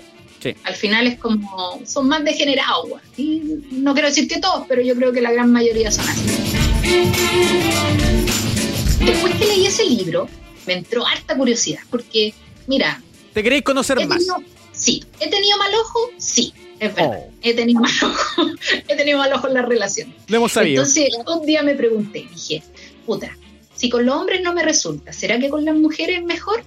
[0.44, 0.54] Sí.
[0.64, 3.02] Al final es como, son más degenerados, weón.
[3.16, 6.26] Y no quiero decir que todos, pero yo creo que la gran mayoría son así.
[9.06, 10.28] Después que leí ese libro,
[10.72, 12.34] me entró harta curiosidad, porque,
[12.68, 13.02] mira,
[13.34, 14.18] ¿Te queréis conocer más?
[14.18, 14.38] tenido,
[14.72, 17.20] sí, he tenido mal ojo, sí, es verdad.
[17.28, 18.48] Oh, He tenido mal ojo,
[18.88, 20.14] he tenido mal ojo en la relación.
[20.28, 20.82] lo hemos sabido.
[20.82, 22.64] Entonces, un día me pregunté, dije,
[23.06, 23.38] puta,
[23.76, 26.64] si con los hombres no me resulta, ¿será que con las mujeres mejor?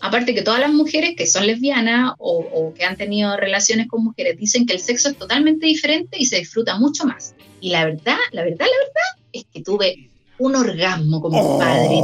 [0.00, 4.04] Aparte que todas las mujeres que son lesbianas o, o que han tenido relaciones con
[4.04, 7.34] mujeres dicen que el sexo es totalmente diferente y se disfruta mucho más.
[7.60, 11.98] Y la verdad, la verdad, la verdad es que tuve un orgasmo con mi padre.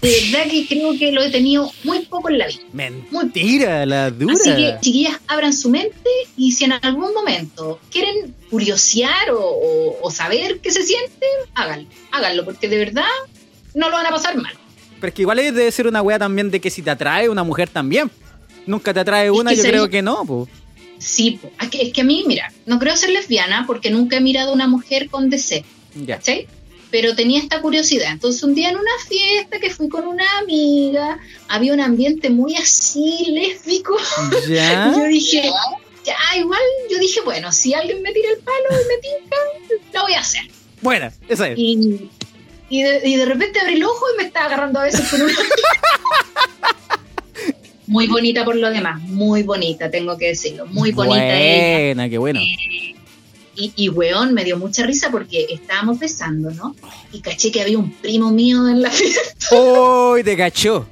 [0.00, 2.60] De verdad que creo que lo he tenido muy poco en la vida.
[3.10, 4.34] mentira, la dura.
[4.34, 9.98] Así que, chiquillas, abran su mente y si en algún momento quieren curiosear o, o-
[10.00, 11.88] o saber qué se siente, háganlo.
[12.12, 13.02] Háganlo, porque de verdad
[13.74, 14.52] no lo van a pasar mal.
[15.00, 17.42] Pero es que igual debe ser una wea también de que si te atrae una
[17.44, 18.10] mujer también.
[18.66, 20.48] Nunca te atrae una, que yo creo que no, po.
[20.98, 21.50] Sí, po.
[21.60, 24.50] es que, es que a mí, mira, no creo ser lesbiana porque nunca he mirado
[24.50, 25.62] a una mujer con deseo,
[25.94, 26.16] Ya.
[26.16, 26.46] ¿cachai?
[26.90, 28.12] Pero tenía esta curiosidad.
[28.12, 32.56] Entonces un día en una fiesta que fui con una amiga, había un ambiente muy
[32.56, 33.96] así, lésbico.
[34.48, 34.92] ¿Ya?
[34.96, 35.50] Yo dije,
[36.04, 39.36] ya, igual, yo dije, bueno, si alguien me tira el palo y me tinca,
[39.94, 40.42] lo voy a hacer.
[40.80, 41.58] Buena, esa es.
[41.58, 42.08] Y,
[42.70, 45.22] y, de, y de repente abrí el ojo y me estaba agarrando a veces con
[45.22, 45.34] una...
[47.86, 51.86] Muy bonita por lo demás, muy bonita, tengo que decirlo, muy bonita ella.
[51.86, 52.38] Buena, qué bueno.
[53.58, 56.76] Y, y weón, me dio mucha risa porque estábamos besando, ¿no?
[57.12, 60.86] Y caché que había un primo mío en la fiesta ¡Uy, te cachó!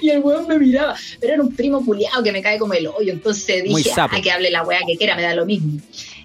[0.00, 0.94] y el weón me miraba.
[1.20, 3.12] Pero era un primo culiado que me cae como el hoyo.
[3.12, 4.14] Entonces dije, sapo.
[4.16, 5.80] ah, que hable la weá que quiera, me da lo mismo.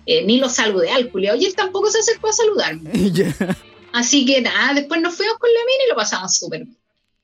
[0.06, 1.38] Eh, ni lo saludé al culiado.
[1.38, 2.92] Y él tampoco se acercó a saludarme.
[3.94, 6.78] Así que nada, después nos fuimos con la mina y lo pasamos súper bien.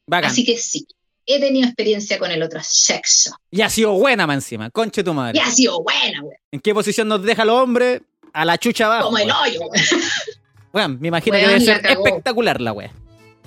[0.05, 0.31] Bacán.
[0.31, 0.87] Así que sí,
[1.27, 3.35] he tenido experiencia con el otro sexo.
[3.51, 5.37] Y ha sido buena más encima, conche tu madre.
[5.37, 6.35] Y ha sido buena, weón.
[6.51, 8.01] ¿En qué posición nos deja el hombre?
[8.33, 9.05] A la chucha abajo.
[9.05, 9.71] Como el hoyo, weón.
[10.73, 12.05] Weón, me imagino que debe ser cagó.
[12.05, 12.91] espectacular la wea.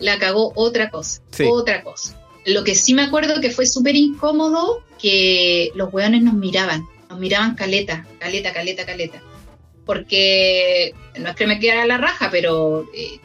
[0.01, 1.45] la cagó otra cosa, Sí.
[1.49, 2.17] otra cosa.
[2.47, 7.19] Lo que sí me acuerdo que fue súper incómodo, que los weones nos miraban, nos
[7.21, 9.23] miraban caleta, caleta, caleta, caleta.
[9.85, 13.21] Porque no es que me quedara la raja, pero eh,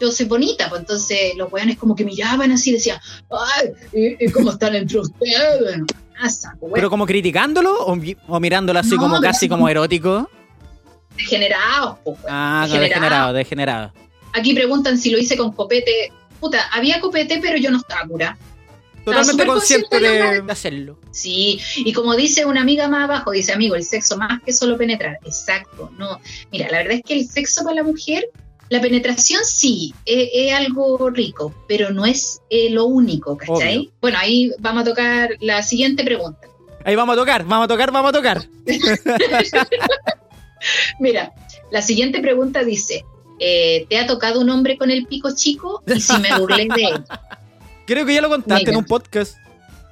[0.00, 2.98] yo soy bonita, pues entonces los weones como que miraban así, decían,
[3.30, 5.80] ay, ¿y, y cómo están entre ustedes?
[6.18, 6.70] Ah, saco.
[6.72, 7.96] ¿Pero como criticándolo o,
[8.28, 10.28] o mirándolo así No, como casi como erótico?
[11.16, 12.90] Degenerados, pues, weón, Ah, no, degenerados.
[12.90, 13.92] degenerado, degenerado.
[14.32, 16.12] Aquí preguntan si lo hice con copete.
[16.40, 18.36] Puta, había copete, pero yo no estaba cura.
[19.04, 20.98] Totalmente consciente de de hacerlo.
[21.12, 24.76] Sí, y como dice una amiga más abajo, dice, amigo, el sexo más que solo
[24.76, 25.18] penetrar.
[25.24, 26.20] Exacto, no.
[26.50, 28.28] Mira, la verdad es que el sexo para la mujer,
[28.68, 33.78] la penetración sí, es, es algo rico, pero no es eh, lo único, ¿cachai?
[33.78, 33.92] Obvio.
[34.00, 36.48] Bueno, ahí vamos a tocar la siguiente pregunta.
[36.84, 38.46] Ahí vamos a tocar, vamos a tocar, vamos a tocar.
[41.00, 41.32] Mira,
[41.70, 43.04] la siguiente pregunta dice,
[43.38, 45.82] eh, ¿te ha tocado un hombre con el pico chico?
[45.86, 47.04] Y si me burlé de él.
[47.86, 48.72] Creo que ya lo contaste Mira.
[48.72, 49.36] en un podcast.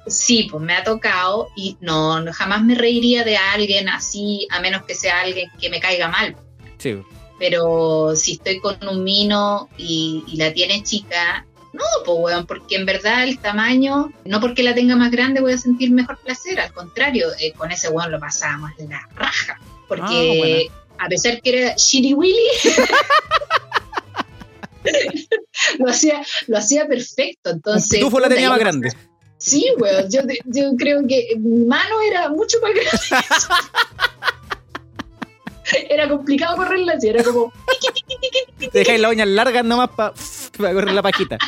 [0.07, 4.59] Sí, pues me ha tocado y no, no, jamás me reiría de alguien así, a
[4.59, 6.35] menos que sea alguien que me caiga mal.
[6.77, 6.97] Sí.
[7.39, 11.45] Pero si estoy con un mino y, y la tiene chica,
[11.75, 15.53] no, pues weón, porque en verdad el tamaño, no porque la tenga más grande voy
[15.53, 19.59] a sentir mejor placer, al contrario, eh, con ese weón lo pasábamos en la raja,
[19.87, 22.37] porque a pesar que era Shitty Willy,
[25.79, 27.99] lo hacía, lo hacía perfecto, entonces...
[27.99, 28.93] pitufo la tenía más grande.
[29.37, 33.27] Sí, weón, yo, yo creo que mi mano era mucho más grande.
[35.89, 37.51] era complicado correrla así, era como...
[38.59, 40.13] Te dejáis las uñas largas nomás para
[40.73, 41.37] correr la pajita.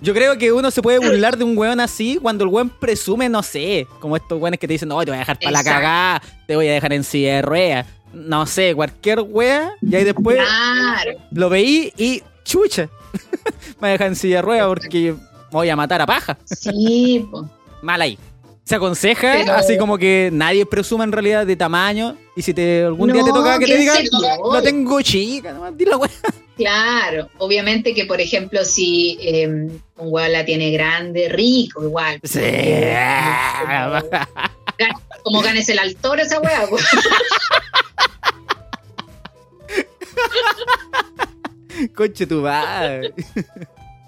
[0.00, 3.28] Yo creo que uno se puede burlar de un weón así cuando el weón presume,
[3.28, 5.62] no sé, como estos weones que te dicen, no, te voy a dejar para la
[5.62, 10.02] cagada, te voy a dejar en silla de ruedas, no sé, cualquier wea, y ahí
[10.04, 11.12] después Claro.
[11.30, 15.14] lo veí y chucha, me voy a dejar en silla de ruedas porque
[15.52, 16.36] voy a matar a paja.
[16.46, 17.48] Sí, po.
[17.82, 18.18] Mal ahí.
[18.64, 22.84] Se aconseja, Pero- así como que nadie presuma en realidad de tamaño, y si te
[22.84, 24.04] algún día te No, toca que te ¿quién digan,
[24.52, 26.10] la tengo chica, nomás di la wea.
[26.56, 27.28] claro.
[27.38, 32.20] Obviamente que, por ejemplo, si eh, un weón la tiene grande, rico, igual.
[32.22, 32.40] Sí.
[35.24, 36.66] Como ganes el altor esa weá.
[36.68, 36.76] po.
[41.94, 43.12] Conche tu madre.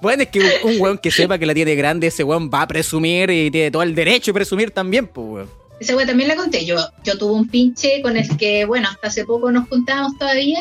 [0.05, 2.61] Bueno, es que un, un weón que sepa que la tiene grande, ese weón va
[2.62, 5.51] a presumir y tiene todo el derecho de presumir también, pues weón.
[5.81, 6.64] Esa weá también la conté.
[6.64, 10.61] Yo, yo tuve un pinche con el que, bueno, hasta hace poco nos juntábamos todavía.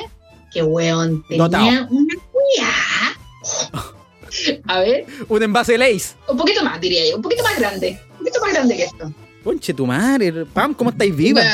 [0.51, 1.87] Que weón tenía Notado.
[1.91, 2.73] una weá.
[4.67, 6.15] A ver, Un envase de Lace.
[6.27, 7.17] un poquito más, diría yo.
[7.17, 7.99] Un poquito más grande.
[8.13, 9.11] Un poquito más grande que esto.
[9.43, 10.45] Conche tu madre.
[10.45, 11.41] Pam, ¿cómo estáis viva?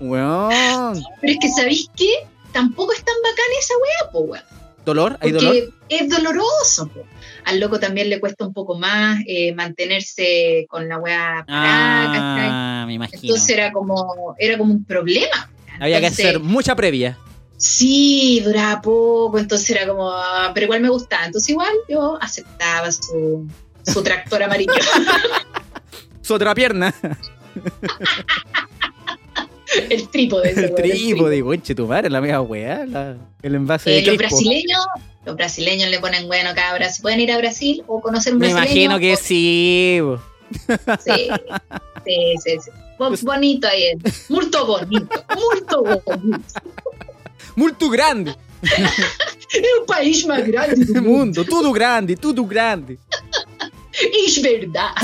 [0.00, 1.02] Weón.
[1.20, 2.10] Pero es que, ¿sabéis qué?
[2.52, 4.44] Tampoco es tan bacán esa weá, po, weón.
[4.84, 5.16] ¿Dolor?
[5.20, 5.72] ¿Hay Porque dolor?
[5.88, 6.88] es doloroso.
[6.88, 7.04] po.
[7.44, 12.82] Al loco también le cuesta un poco más eh, mantenerse con la weá parada.
[12.82, 13.20] Ah, me imagino.
[13.22, 15.50] Entonces era como, era como un problema.
[15.80, 17.18] Había que hacer mucha previa.
[17.56, 21.26] Sí, duraba poco, entonces era como, ah, pero igual me gustaba.
[21.26, 23.46] Entonces igual yo aceptaba su,
[23.86, 24.72] su tractor amarillo.
[26.22, 26.94] Su otra pierna.
[29.90, 30.50] el trípode.
[30.50, 32.84] ese, El trípode, conche tu madre, la mega weá.
[32.86, 34.84] la- el envase Eh, de los brasileños,
[35.24, 36.88] los brasileños le ponen bueno cabra.
[36.90, 38.96] Si pueden ir a Brasil o conocer un Me brasileño.
[38.96, 40.00] imagino que sí.
[41.04, 41.28] Sí,
[42.04, 42.58] sí, sí.
[42.64, 42.70] sí.
[42.98, 44.30] Bo- bonito ahí es.
[44.30, 45.24] Muito bonito.
[45.34, 46.60] Muito bonito.
[47.56, 48.36] Muito grande.
[49.54, 51.40] É o país mais grande do El mundo.
[51.42, 52.98] mundo, tudo grande, tudo grande.
[53.92, 54.92] Es verdad.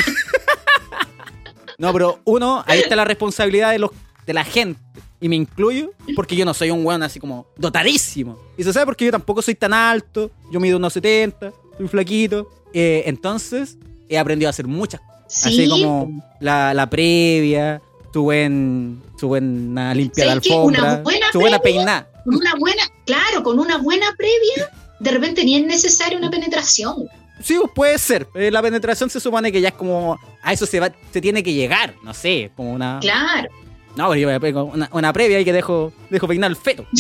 [1.81, 3.91] No, pero uno, ahí está la responsabilidad de los
[4.29, 4.79] de la gente,
[5.23, 8.39] y me incluyo, porque yo no soy un weón así como dotadísimo.
[8.59, 12.47] Y se sabe porque yo tampoco soy tan alto, yo mido unos 70, soy flaquito.
[12.75, 15.25] Eh, entonces, he aprendido a hacer muchas cosas.
[15.29, 17.81] Sí, Así como la, la previa,
[18.13, 22.11] su, buen, su buena limpia de alfombra, buena su buena peinada.
[22.25, 27.09] con una buena, claro, con una buena previa, de repente ni es necesaria una penetración.
[27.43, 28.29] Sí, pues, puede ser.
[28.35, 30.19] Eh, la penetración se supone que ya es como.
[30.43, 31.95] A eso se va, se tiene que llegar.
[32.03, 32.99] No sé, como una.
[33.01, 33.49] Claro.
[33.97, 36.87] No, pero yo pego una, una previa ahí que dejo, dejo peinar el feto.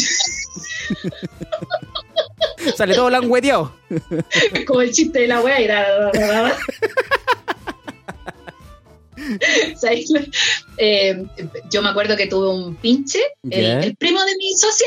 [2.76, 3.74] Sale todo langueteado.
[4.66, 5.68] Como el chiste de la wea y.
[9.76, 10.10] ¿Sabes?
[10.78, 11.24] Eh,
[11.70, 13.20] yo me acuerdo que tuve un pinche,
[13.50, 14.86] el, primo de mi socia,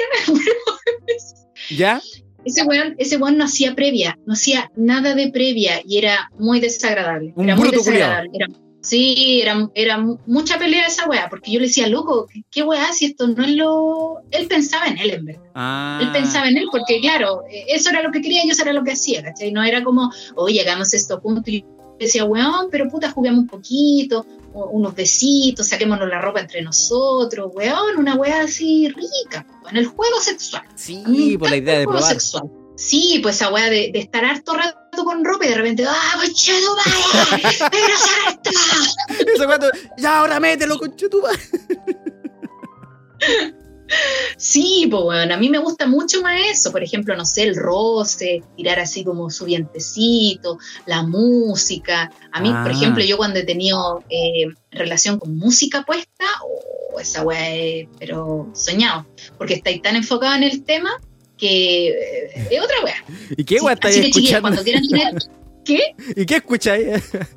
[1.70, 2.02] ¿Ya?
[2.46, 6.60] ese weón, ese weón no hacía previa, no hacía nada de previa y era muy
[6.60, 7.34] desagradable.
[7.36, 8.30] Un era muy desagradable.
[8.34, 8.48] Era-
[8.82, 12.91] sí, era, era mucha pelea esa wea, porque yo le decía, loco, ¿qué, qué wea
[12.94, 14.17] si esto no es lo.
[14.32, 15.41] Él pensaba en él, en verdad.
[15.56, 16.00] Ah.
[16.02, 18.74] Él pensaba en él porque, claro, eh, eso era lo que quería y eso era
[18.74, 19.52] lo que hacía, ¿cachai?
[19.52, 21.44] No era como, oye, hagamos esto juntos.
[21.48, 21.67] Y yo
[22.00, 27.98] decía, weón, pero puta, juguemos un poquito, unos besitos, saquémonos la ropa entre nosotros, weón,
[27.98, 30.63] una weá así rica, en el juego sexual.
[30.76, 32.04] Sí, por la encanta idea de probar.
[32.04, 32.52] sexual.
[32.76, 36.14] Sí, pues esa weá de, de estar harto rato con ropa y de repente, ¡ah,
[36.18, 37.72] conchetumare!
[39.26, 39.68] ¡Pero cuando.
[39.98, 41.32] Ya, ahora mételo, conchetuba.
[44.38, 46.72] Sí, pues bueno, a mí me gusta mucho más eso.
[46.72, 52.10] Por ejemplo, no sé, el roce, tirar así como su vientecito, la música.
[52.32, 52.62] A mí, Ah.
[52.64, 58.50] por ejemplo, yo cuando he tenido eh, relación con música puesta, oh, esa weá pero
[58.54, 59.06] soñado,
[59.38, 60.92] porque estáis tan enfocado en el tema
[61.42, 62.96] que eh, es otra weá.
[63.36, 64.42] ¿Y qué Sí, weá estáis que, chiquillas, escuchando?
[64.48, 65.14] cuando quieran tener.
[65.66, 65.96] ¿Qué?
[66.22, 66.86] ¿Y qué escucháis?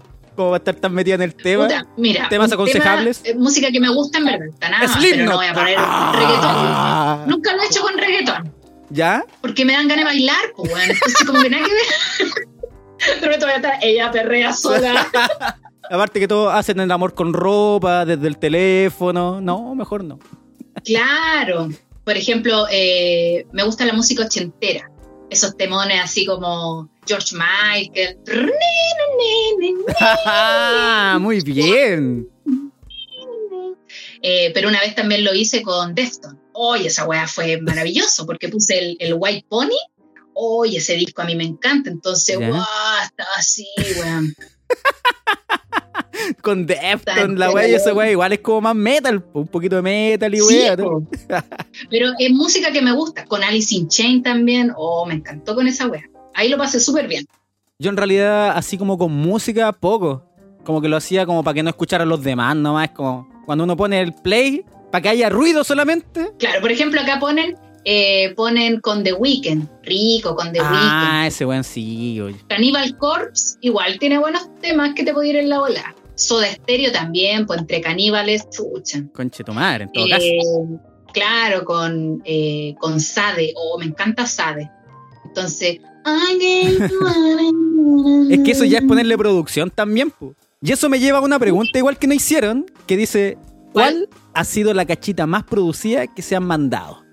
[0.37, 1.65] ¿Cómo va a estar tan metida en el tema?
[1.65, 3.23] Puta, mira, ¿Temas aconsejables?
[3.23, 5.55] tema, eh, música que me gusta en verdad, está nada, más, pero no voy a
[5.55, 6.13] poner Ah.
[6.17, 7.29] reggaetón.
[7.31, 8.53] Nunca lo he hecho con reggaetón.
[8.91, 9.25] ¿Ya?
[9.41, 10.93] porque me dan ganas de bailar, pues, bueno.
[10.93, 13.41] Entonces, como que nada que ver.
[13.41, 15.07] Voy a estar, ella perrea sola.
[15.91, 19.41] Aparte que todos hacen el amor con ropa, desde el teléfono.
[19.41, 20.19] No, mejor no.
[20.85, 21.69] Claro.
[22.05, 24.91] Por ejemplo, eh, me gusta la música ochentera.
[25.31, 28.19] Esos temones así como George Michael.
[30.27, 32.29] Ah, muy bien.
[34.23, 36.41] Eh, pero una vez también lo hice con Defton.
[36.53, 39.77] Oye, esa weá fue maravilloso porque puse el, el White Pony.
[40.35, 41.91] Oye, ese disco a mí me encanta.
[41.91, 42.65] Entonces, guau,
[43.03, 43.67] estaba así,
[43.99, 44.35] weón.
[46.43, 49.83] Con Defton, la wea y esa wea igual es como más metal, un poquito de
[49.83, 50.77] metal y Sí, wea.
[50.77, 50.85] ¿no?
[50.85, 51.03] po.
[51.91, 53.25] Pero es música que me gusta.
[53.25, 54.73] Con Alice in Chain también.
[54.77, 56.03] Oh, me encantó con esa wea.
[56.35, 57.27] Ahí lo pasé súper bien.
[57.79, 60.25] Yo en realidad, así como con música, poco.
[60.65, 62.91] Como que lo hacía como para que no escucharan los demás, nomás.
[62.91, 66.33] Como cuando uno pone el play, para que haya ruido solamente.
[66.39, 69.69] Claro, por ejemplo, acá ponen, eh, ponen con The Weeknd.
[69.83, 70.77] Rico, con The Weeknd.
[70.79, 72.37] ah, ese weón sí, oye.
[72.49, 75.95] Cannibal Corpse igual tiene buenos temas que te puede ir en la ola.
[76.15, 79.05] Soda Stereo también, pues entre caníbales, chucha.
[79.13, 80.23] Conche tu madre, en todo caso.
[80.23, 80.39] Eh,
[81.13, 83.53] claro, con, eh, con Sade.
[83.57, 84.71] Oh, me encanta Sade.
[85.25, 85.81] Entonces.
[88.31, 90.35] Es que eso ya es ponerle producción también, po.
[90.61, 93.39] Y eso me lleva a una pregunta igual que no hicieron, que dice,
[93.73, 97.05] ¿cuál ha sido la cachita más producida que se han mandado?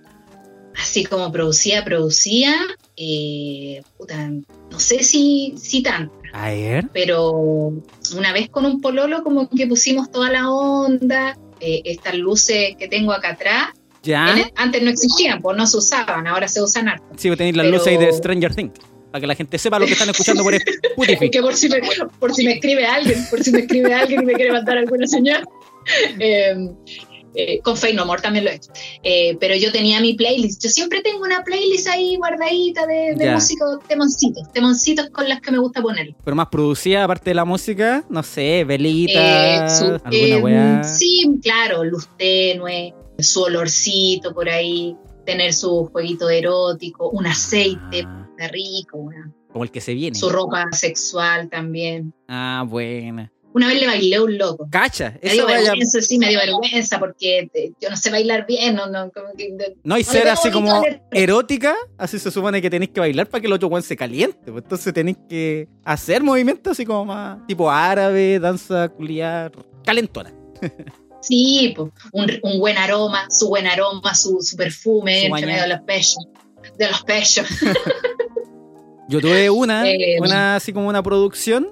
[0.82, 2.56] Así como producía, producía.
[3.04, 6.14] Eh, puta, no sé si, si tanto.
[6.34, 6.88] A ver.
[6.94, 7.32] pero
[8.16, 12.88] una vez con un pololo como que pusimos toda la onda, eh, estas luces que
[12.88, 13.70] tengo acá atrás,
[14.04, 14.34] Ya.
[14.56, 17.06] antes no existían, pues no se usaban, ahora se usan harto.
[17.18, 18.74] Sí, vos tenéis las Pero- luces ahí de Stranger Things.
[19.12, 21.30] Para que la gente sepa lo que están escuchando por Spotify.
[21.30, 21.82] Que por si, me,
[22.20, 25.08] por si me escribe alguien, por si me escribe alguien y me quiere mandar alguna
[25.08, 25.44] señal.
[26.20, 26.54] Eh,
[27.36, 28.72] eh, con Fey No More también lo he hecho.
[29.04, 30.62] Eh, pero yo tenía mi playlist.
[30.64, 33.34] Yo siempre tengo una playlist ahí guardadita de, de Ya.
[33.36, 36.16] música, temoncitos, temoncitos con las que me gusta poner.
[36.24, 40.84] Pero más producida, aparte de la música, no sé, Eh, velitas, su- alguna eh, weá.
[40.84, 48.28] Sí, claro, luz tenue, su olorcito por ahí, tener su jueguito erótico, un aceite Ah,
[48.52, 50.18] rico, una- como el que se viene.
[50.18, 52.14] su ropa sexual también.
[52.28, 53.32] Ah, buena.
[53.54, 54.68] Una vez le bailé a un loco.
[54.72, 55.58] Cacha, Me dio vaya.
[55.72, 59.28] vergüenza, sí, me dio vergüenza porque eh, yo no sé bailar bien, no, no, como
[59.38, 59.50] que-
[59.84, 63.42] No hay no ser así como erótica, así se supone que tenéis que bailar para
[63.42, 64.52] que el otro weón se caliente.
[64.52, 64.64] pues.
[64.64, 69.52] Entonces tenéis que hacer movimientos así como más tipo árabe, danza culiar,
[69.86, 70.34] calentona.
[71.22, 75.68] Sí, po, un, un buen aroma, su buen aroma, su, su perfume Su medio de
[75.68, 76.18] los pechos.
[76.78, 77.46] De los pechos.
[79.10, 81.70] Yo tuve una, Eh, una así como una producción,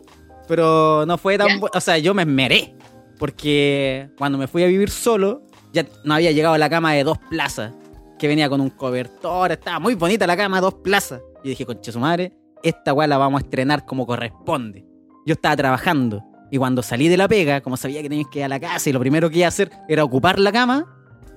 [0.49, 2.75] pero no fue tan O sea, yo me esmeré.
[3.19, 7.03] Porque cuando me fui a vivir solo, ya no había llegado a la cama de
[7.03, 7.73] dos plazas,
[8.17, 11.21] que venía con un cobertor, estaba muy bonita la cama de dos plazas.
[11.43, 12.33] Yo dije, conche su madre,
[12.63, 14.85] esta weá la vamos a estrenar como corresponde.
[15.25, 18.45] Yo estaba trabajando y cuando salí de la pega, como sabía que tenía que ir
[18.45, 20.85] a la casa y lo primero que iba a hacer era ocupar la cama,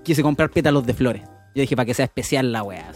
[0.05, 1.23] quise comprar pétalos de flores.
[1.55, 2.93] Yo dije, para que sea especial la weá.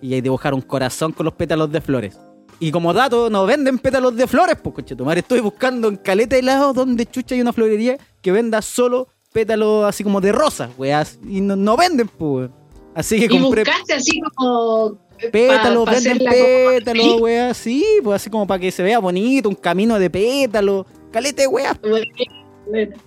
[0.00, 2.18] Y ahí dibujar un corazón con los pétalos de flores.
[2.64, 5.18] Y como dato, no venden pétalos de flores, pues conche tu madre.
[5.20, 9.84] Estoy buscando en caleta de lado donde chucha hay una florería que venda solo pétalos
[9.84, 11.18] así como de rosa, weas.
[11.28, 12.50] Y no, no venden, pues.
[12.94, 14.96] Así que Y compré buscaste así como.
[15.32, 17.56] pétalos, pa- pa venden pétalos, weas.
[17.56, 20.86] Sí, pues así como para que se vea bonito, un camino de pétalos.
[21.10, 21.76] Caleta de weas.
[21.80, 22.06] Bueno,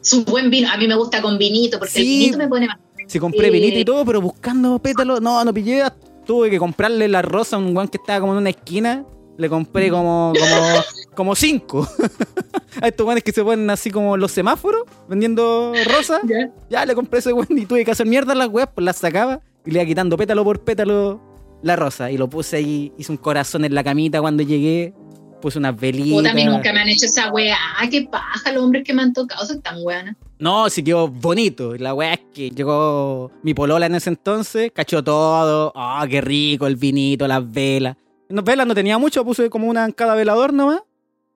[0.01, 0.69] Es un buen vino.
[0.69, 2.19] A mí me gusta con vinito porque el Sí.
[2.19, 2.77] vinito me pone más.
[3.07, 3.51] Si compré Eh.
[3.51, 5.83] vinito y todo, pero buscando pétalos, no, no pillé.
[6.25, 9.05] Tuve que comprarle la rosa a un guan que estaba como en una esquina.
[9.37, 10.83] Le compré como, como,
[11.13, 11.87] como cinco.
[12.81, 16.21] a estos guanes que se ponen así como los semáforos vendiendo rosa.
[16.23, 16.51] ¿Ya?
[16.69, 19.41] Ya le compré ese weón y tuve que hacer mierda las weas, pues las sacaba
[19.65, 21.21] y le iba quitando pétalo por pétalo
[21.61, 22.11] la rosa.
[22.11, 24.93] Y lo puse ahí, hice un corazón en la camita cuando llegué,
[25.41, 26.17] puse unas velitas.
[26.17, 27.57] Puta, a mí nunca me han hecho esa wea.
[27.77, 30.15] Ah, qué paja, los hombres que me han tocado son tan weonas.
[30.37, 31.75] No, sí quedó bonito.
[31.75, 35.71] La weá es que llegó mi polola en ese entonces, cachó todo.
[35.75, 37.95] Ah, qué rico el vinito, las velas.
[38.29, 40.81] No, velas no tenía mucho, puse como una en cada velador nomás.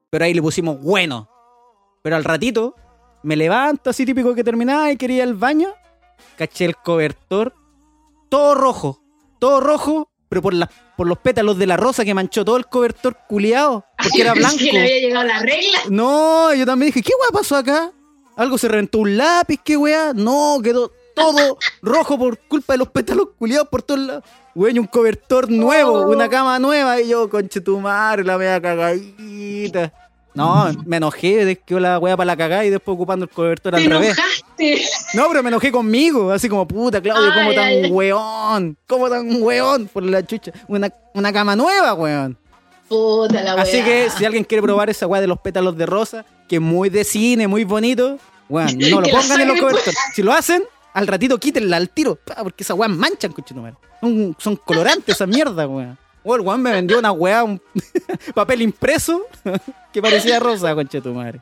[0.09, 1.29] Pero ahí le pusimos bueno.
[2.01, 2.75] Pero al ratito,
[3.23, 5.69] me levanto así típico que terminaba y quería ir al baño.
[6.37, 7.53] Caché el cobertor,
[8.29, 9.01] todo rojo.
[9.39, 12.65] Todo rojo, pero por, las por los pétalos de la rosa que manchó todo el
[12.65, 13.85] cobertor culiado.
[14.01, 14.57] Porque era blanco.
[14.57, 15.79] que le había llegado la regla.
[15.89, 17.91] No, yo también dije, ¿qué weá pasó acá?
[18.35, 20.13] Algo se reventó un lápiz, qué weá.
[20.13, 24.23] No, quedó todo rojo por culpa de los pétalos culiados por todos lados.
[24.55, 26.09] Weón, y un cobertor nuevo, Oh.
[26.11, 26.99] una cama nueva.
[26.99, 29.93] Y yo, conche tu madre, la media cagadita.
[30.33, 33.75] No, me enojé, de que la weá para la cagada y después ocupando el cobertor
[33.75, 34.15] al revés.
[35.13, 37.91] No, pero me enojé conmigo, así como, puta, Claudio, ¿cómo Ay, tan ay.
[37.91, 38.77] weón?
[38.87, 39.87] ¿Cómo tan weón?
[39.87, 40.51] Por la chucha.
[40.67, 42.37] Una, una cama nueva, weón.
[42.87, 43.63] Puta la wea.
[43.63, 46.61] Así que si alguien quiere probar esa weá de los pétalos de rosa, que es
[46.61, 48.17] muy de cine, muy bonito,
[48.49, 49.95] weón, no lo pongan en los cobertores.
[50.13, 50.63] Si lo hacen,
[50.93, 53.75] al ratito quítenla al tiro, pa, porque esas weas manchan, cochetumare.
[54.01, 55.97] Son, son colorantes esa mierda, weón.
[56.23, 57.61] O el weón me vendió una weá, un
[58.35, 59.21] papel impreso
[59.93, 61.41] que parecía rosa, conchetumare.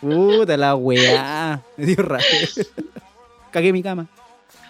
[0.00, 1.62] Puta la weá.
[1.76, 2.48] Me dio rabia.
[3.50, 4.08] Cagué mi cama.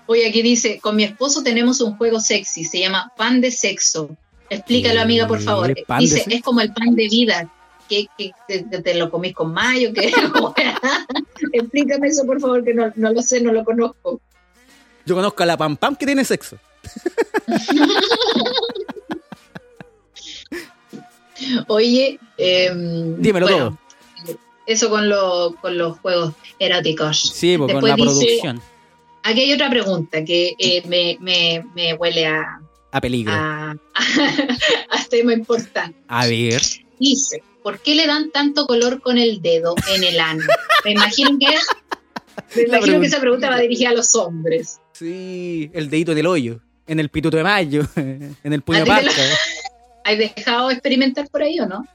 [0.07, 4.16] Oye, aquí dice, con mi esposo tenemos un juego sexy, se llama pan de sexo.
[4.49, 5.73] Explícalo, amiga, por favor.
[5.73, 5.85] ¿Qué?
[5.87, 7.53] ¿Pan de Dice, es como el pan de vida.
[7.91, 8.07] Que,
[8.49, 9.93] que te, lo comís con mayo?
[9.93, 10.12] ¿Qué?
[11.53, 14.20] Explícame eso, por favor, que no, no lo sé, no lo conozco.
[15.05, 16.57] Yo conozco a la Pam Pam que tiene sexo.
[21.68, 23.78] Oye, em, Dímelo bueno,
[24.66, 27.30] Eso con, lo- con los juegos eróticos.
[27.34, 28.62] Sí, pues con la dice- producción.
[29.22, 32.61] Aquí hay otra pregunta que eh, me, me, me huele a,
[32.93, 33.32] A peligro.
[33.34, 33.76] a,
[34.91, 35.99] a tema importante.
[36.09, 36.62] A ver.
[36.99, 40.43] Dice, ¿por qué le dan tanto color con el dedo en el ano?
[40.85, 41.47] Me imagino que,
[42.57, 43.51] me imagino que esa pregunta.
[43.51, 44.81] va dirigida a los hombres.
[44.93, 46.61] Sí, el dedito del hoyo.
[46.87, 47.83] En el pituto de mayo.
[47.97, 49.11] En el puño ¿A de parca.
[50.05, 51.87] ¿Has dejado experimentar por ahí o no?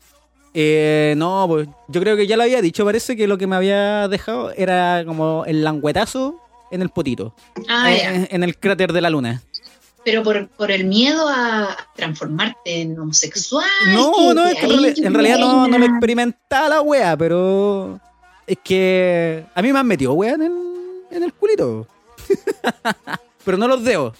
[0.53, 2.85] Eh, no, pues yo creo que ya lo había dicho.
[2.85, 6.39] Parece que lo que me había dejado era como el languetazo
[6.71, 7.35] en el potito.
[7.67, 8.27] Ah, Eh, ya.
[8.35, 9.41] en el cráter de la luna.
[10.05, 13.65] Pero por, por el miedo a transformarte en homosexual.
[13.93, 17.99] No, no, es que en, en realidad no, no lo experimentaba la wea, pero
[18.45, 20.53] es que a mí me han metido wea en el,
[21.09, 21.87] en el culito.
[23.43, 24.15] pero no los dedos.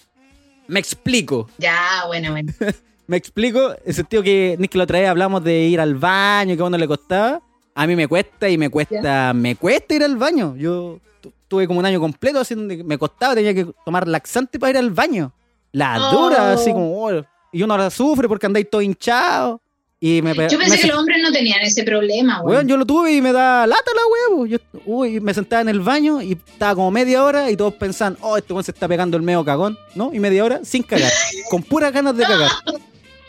[0.67, 1.49] Me explico.
[1.57, 2.51] Ya, bueno, bueno.
[3.07, 5.93] Me explico, en el sentido que, ni que la otra vez hablamos de ir al
[5.93, 7.39] baño, que a uno le costaba.
[7.75, 10.55] A mí me cuesta y me cuesta, me cuesta ir al baño.
[10.57, 14.71] Yo tu- tuve como un año completo haciendo, me costaba, tenía que tomar laxante para
[14.71, 15.31] ir al baño.
[15.75, 16.29] La Oh.
[16.29, 17.21] dura, así como, oh,
[17.51, 19.61] y uno la sufre porque andáis todo hinchado.
[19.99, 22.55] Y me, Yo pensé me que los hombres no tenían ese problema, güey.
[22.55, 24.01] Weón, yo lo tuve y me da lata la
[24.35, 24.45] huevo.
[24.45, 28.17] Yo uy, me sentaba en el baño y estaba como media hora y todos pensaban,
[28.21, 30.13] oh, este weón se está pegando el medio cagón, ¿no?
[30.13, 31.11] Y media hora sin cagar,
[31.49, 32.51] con puras ganas de cagar.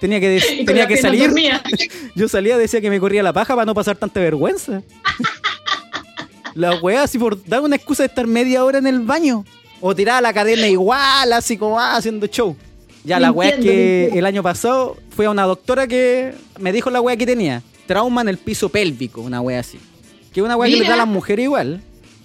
[0.00, 1.32] Tenía que, tenía que salir.
[2.14, 4.82] Yo salía, decía que me corría la paja para no pasar tanta vergüenza.
[6.54, 9.44] La weá, así por dar una excusa de estar media hora en el baño.
[9.80, 12.56] O tiraba la cadena igual, así como ah, haciendo show.
[13.04, 17.00] Ya, la weá que el año pasado fui a una doctora que me dijo la
[17.00, 17.62] weá que tenía.
[17.86, 19.78] Trauma en el piso pélvico, una weá así.
[20.32, 21.80] Que es una weá que le da a las mujeres igual.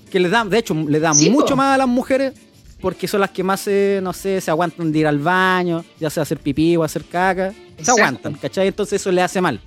[0.09, 1.57] Que le da, de hecho, le da Sí, mucho po.
[1.57, 2.33] más a las mujeres
[2.81, 6.09] porque son las que más, se, no sé, se aguantan de ir al baño, ya
[6.09, 7.53] sea hacer pipí o hacer caca.
[7.79, 8.67] Se aguantan, ¿cachai?
[8.67, 9.59] Entonces eso le hace mal.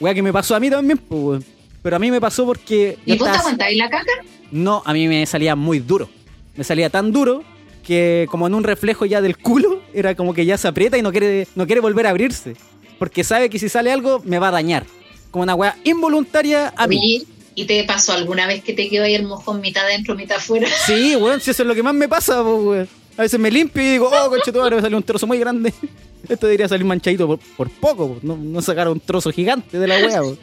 [0.00, 1.44] Weá que me pasó a mí también, pues.
[1.82, 2.98] Pero a mí me pasó porque.
[3.04, 4.10] ¿Y vos te aguantáis la caca?
[4.50, 6.08] No, a mí me salía muy duro.
[6.56, 7.44] Me salía tan duro
[7.82, 11.02] que como en un reflejo ya del culo, era como que ya se aprieta y
[11.02, 12.54] no quiere, no quiere volver a abrirse.
[12.98, 14.86] Porque sabe que si sale algo me va a dañar.
[15.30, 17.26] Como una weá involuntaria a mí.
[17.54, 20.68] ¿y te pasó alguna vez que te quedó ahí el mojón mitad adentro, mitad afuera?
[20.86, 22.88] Sí, weón, si eso es lo que más me pasa, weón.
[23.16, 25.72] A veces me limpio y digo, oh, conchetumare, me salió un trozo muy grande.
[26.28, 28.18] Esto debería salir manchadito por, por poco, po.
[28.22, 30.36] no, no sacar un trozo gigante de la weá, po.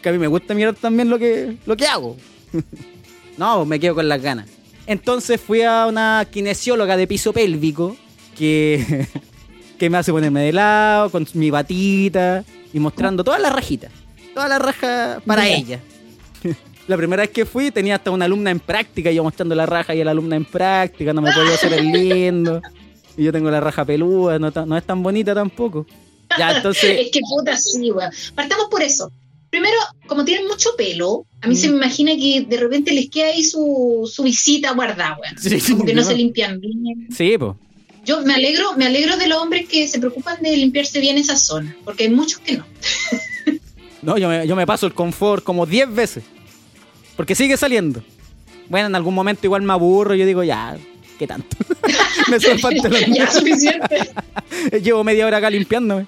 [0.00, 2.16] Que a mí me gusta mirar también lo que, lo que hago.
[3.38, 4.59] no, me quedo con las ganas.
[4.90, 7.96] Entonces fui a una kinesióloga de piso pélvico
[8.36, 9.06] que,
[9.78, 13.92] que me hace ponerme de lado con mi batita y mostrando todas las rajitas.
[14.34, 15.78] Todas las rajas para ella.
[16.88, 19.64] La primera vez que fui tenía hasta una alumna en práctica, y yo mostrando la
[19.64, 22.60] raja y la alumna en práctica, no me podía hacer el lindo.
[23.16, 25.86] Y yo tengo la raja peluda, no, no es tan bonita tampoco.
[26.36, 28.10] Ya, entonces, Es que puta, sí, weón.
[28.34, 29.12] Partamos por eso.
[29.50, 29.76] Primero,
[30.06, 31.58] como tienen mucho pelo, a mí Mm.
[31.58, 35.36] se me imagina que de repente les queda ahí su, su visita guardada, weón.
[35.38, 36.06] Sí, como que no no.
[36.08, 37.08] se limpian bien.
[37.14, 37.54] sí, pues.
[38.04, 41.36] Yo me alegro, me alegro de los hombres que se preocupan de limpiarse bien esa
[41.36, 42.64] zona, porque hay muchos que no.
[44.02, 46.24] No, yo me, yo me paso el confort como 10 veces.
[47.16, 48.02] Porque sigue saliendo.
[48.70, 50.78] Bueno, en algún momento igual me aburro y yo digo, ya,
[51.18, 51.54] ¿qué tanto?
[52.30, 53.12] me subo el pantalón.
[53.12, 54.10] ya suficiente.
[54.82, 56.06] Llevo media hora acá limpiándome.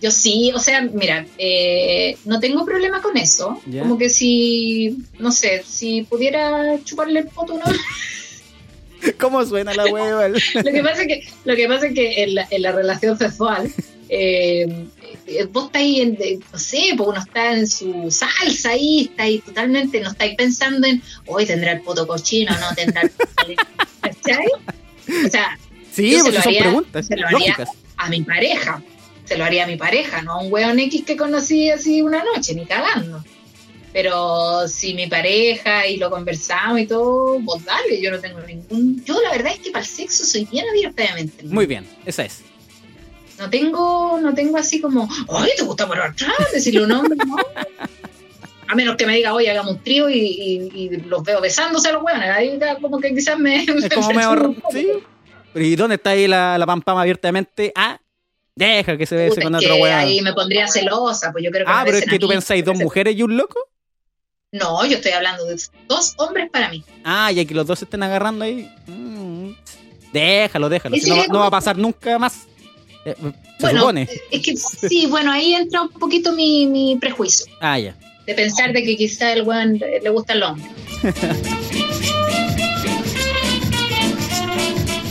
[0.00, 3.60] Yo sí, o sea, mira, eh, no tengo problema con eso.
[3.66, 3.82] Ya.
[3.82, 7.64] Como que si, no sé, si pudiera chuparle el poto, ¿no?
[9.18, 10.28] ¿Cómo suena la hueva?
[10.28, 13.16] Lo que pasa es que, lo que, pasa es que en, la, en la relación
[13.18, 13.72] sexual,
[14.08, 14.86] eh,
[15.52, 16.18] vos estáis en,
[16.52, 21.02] no sé, pues uno está en su salsa ahí, estáis totalmente, no estáis pensando en,
[21.26, 23.30] hoy tendrá el poto cochino, no tendrá el poto
[24.00, 24.46] ¿Cachai?
[25.26, 25.58] O sea,
[25.92, 27.38] Sí, Yo se porque lo son haría- preguntas se lo haría.
[27.38, 27.68] lógicas.
[27.96, 28.82] a mi pareja,
[29.28, 32.24] se lo haría a mi pareja, no a un weón X que conocí así una
[32.24, 33.22] noche, ni cagando.
[33.92, 39.02] Pero si mi pareja y lo conversamos y todo, vos dale, yo no tengo ningún...
[39.04, 41.44] Yo la verdad es que para el sexo soy bien abierta de mente.
[41.44, 42.42] Muy bien, esa es.
[43.38, 46.32] No tengo, no tengo así como, ay, ¿te gusta por atrás?
[46.52, 47.36] Decirle un hombre, no.
[48.66, 51.88] A menos que me diga, oye, hagamos un trío y, y- y los veo besándose
[51.88, 52.28] a los weones.
[52.30, 53.62] Ahí como que quizás me...
[53.64, 54.22] Es como me.
[54.72, 54.88] ¿Sí?
[55.54, 57.72] ¿Y dónde está ahí la, la pampama abiertamente?
[57.74, 57.98] Ah,
[58.58, 59.98] deja que se bese con otro que weón.
[59.98, 62.34] Ahí me pondría celosa, pues yo creo que Ah, pero es que tú mí.
[62.34, 63.58] pensáis dos mujeres y un loco.
[64.52, 66.82] No, yo estoy hablando de dos hombres para mí.
[67.04, 68.68] Ah, y aquí los dos se estén agarrando ahí.
[68.86, 69.50] Mm,
[70.12, 70.96] Déjalo, déjalo.
[70.96, 72.46] Si no, va a pasar nunca más.
[73.04, 74.08] Eh, se Bueno, supone.
[74.30, 77.94] Es que sí, bueno, ahí entra un poquito mi, mi prejuicio Ah, ya.
[78.26, 80.64] de pensar de que quizá el weón le le gusta el hombre.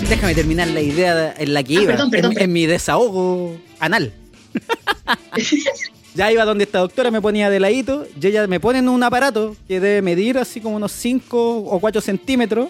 [0.10, 1.92] Déjame terminar la idea de- en la que Ah, iba.
[1.92, 2.50] perdón, perdón, en, perdón.
[2.50, 4.14] en mi desahogo anal.
[6.16, 8.08] ya iba donde esta doctora me ponía de ladito.
[8.20, 11.80] Y ella me pone en un aparato que debe medir así como unos 5 o
[11.80, 12.70] 4 centímetros.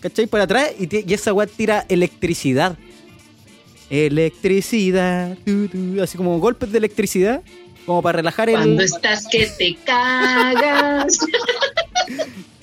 [0.00, 0.26] ¿Cachai?
[0.26, 0.72] Por atrás.
[0.78, 2.76] Y, esa weá tira electricidad.
[3.88, 5.36] Electricidad.
[5.44, 7.42] tu, tu, así como golpes de electricidad.
[7.86, 8.86] Como para relajar Cuando el.
[8.86, 11.18] estás que te cagas.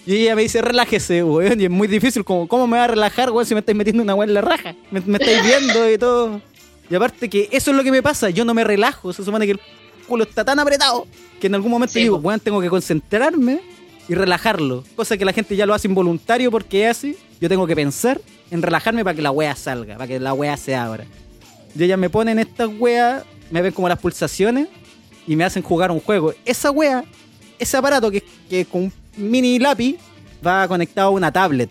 [0.05, 1.59] Y ella me dice, relájese, weón.
[1.59, 2.25] Y es muy difícil.
[2.25, 4.41] Como, ¿Cómo me va a relajar, weón, si me estáis metiendo una weá en la
[4.41, 4.75] raja?
[4.91, 6.41] Me, me estáis viendo y todo.
[6.89, 8.29] Y aparte que eso es lo que me pasa.
[8.29, 9.13] Yo no me relajo.
[9.13, 9.59] Se supone que el
[10.07, 11.07] culo está tan apretado
[11.39, 13.61] que en algún momento Sí, digo, weón, tengo que concentrarme
[14.07, 14.83] y relajarlo.
[14.95, 17.17] Cosa que la gente ya lo hace involuntario porque es así.
[17.39, 18.19] Yo tengo que pensar
[18.51, 21.05] en relajarme para que la weá salga, para que la weá se abra.
[21.77, 24.67] Y ella me pone en estas weas, me ven como las pulsaciones
[25.25, 26.33] y me hacen jugar un juego.
[26.45, 27.03] Esa wea,
[27.59, 29.97] ese aparato que, que con un mini lápiz
[30.45, 31.69] va conectado a una tablet.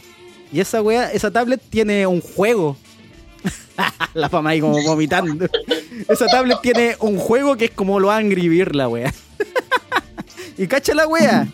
[0.52, 2.76] Y esa wea, esa tablet tiene un juego.
[4.14, 5.46] la fama ahí como vomitando.
[6.08, 9.12] esa tablet tiene un juego que es como lo Angry Bird, la wea.
[10.58, 11.48] y cacha la wea.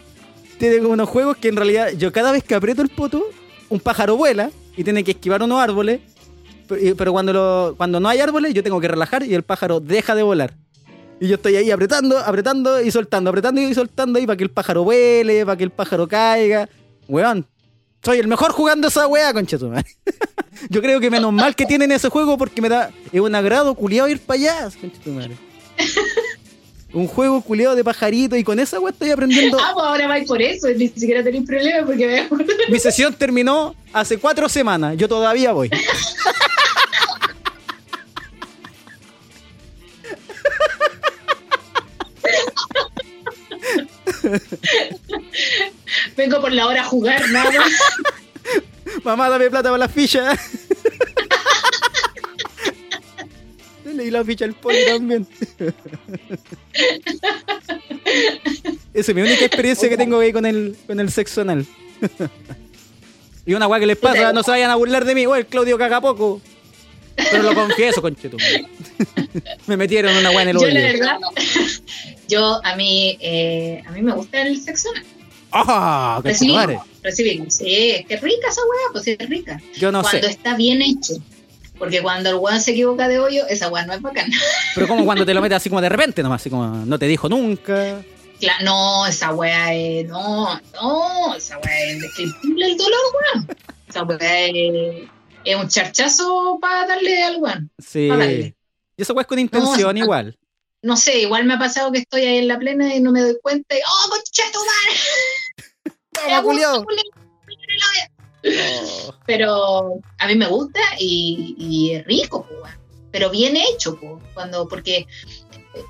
[0.58, 3.24] Tiene unos juegos que en realidad yo cada vez que aprieto el poto,
[3.68, 6.00] un pájaro vuela y tiene que esquivar unos árboles.
[6.68, 10.14] Pero cuando, lo- cuando no hay árboles, yo tengo que relajar y el pájaro deja
[10.14, 10.54] de volar.
[11.20, 14.50] Y yo estoy ahí apretando, apretando y soltando, apretando y soltando ahí para que el
[14.50, 16.68] pájaro vuele, para que el pájaro caiga.
[17.08, 17.46] Weón,
[18.02, 19.96] soy el mejor jugando esa wea, conchetumare.
[20.70, 23.74] yo creo que menos mal que tienen ese juego porque me da es un agrado
[23.74, 25.36] culiado ir para allá, conchetumare.
[26.92, 29.58] Un juego culiado de pajarito y con esa wea estoy aprendiendo.
[29.60, 33.74] Ah, pues ahora vais por eso, ni siquiera tenéis problema porque me Mi sesión terminó
[33.92, 35.70] hace cuatro semanas, yo todavía voy.
[46.16, 47.72] vengo por la hora a jugar, nada más.
[49.04, 50.38] Mamá, dame plata para las fichas.
[53.84, 55.26] Le leí la ficha al poli también.
[58.94, 61.66] Esa es mi única experiencia que tengo ahí con el, con el sexo anal.
[63.46, 65.78] Y una weá que les pasa, no se vayan a burlar de mí, el Claudio
[65.78, 66.40] caga poco.
[67.30, 68.38] Pero lo confieso, conchetum.
[69.66, 70.82] me metieron una weá en el Yo la hoyo.
[70.82, 71.18] verdad,
[72.28, 75.04] yo a mí, eh, a mí me gusta el sexo anal.
[75.50, 76.20] ¡Ah!
[76.22, 76.90] Recibirlo, conchetumare!
[77.02, 77.50] recibirlo.
[77.50, 79.60] Sí, es rica esa weá, pues es rica.
[79.76, 80.34] Yo no cuando sé.
[80.34, 81.14] está bien hecho.
[81.78, 84.36] Porque cuando el weón se equivoca de hoyo, esa weá no es bacana.
[84.74, 87.06] Pero como cuando te lo metes así como de repente nomás, así como no te
[87.06, 88.02] dijo nunca.
[88.40, 90.06] Cla- no, esa weá es.
[90.08, 93.00] No, no, esa weá es indescriptible el dolor,
[93.34, 93.48] weón.
[93.88, 95.08] Esa weá es,
[95.44, 97.70] es un charchazo para darle al weón.
[97.78, 98.08] Sí.
[98.96, 100.36] Y eso weá es con intención No, igual.
[100.82, 103.20] No sé, igual me ha pasado que estoy ahí en la plena y no me
[103.20, 103.80] doy cuenta y.
[103.80, 105.96] ¡Oh, concheto, madre!
[106.12, 106.86] ¡Toma, culiao!
[109.26, 112.46] Pero a mí me gusta y, y es rico,
[113.10, 113.98] pero bien hecho,
[114.34, 115.06] cuando, porque,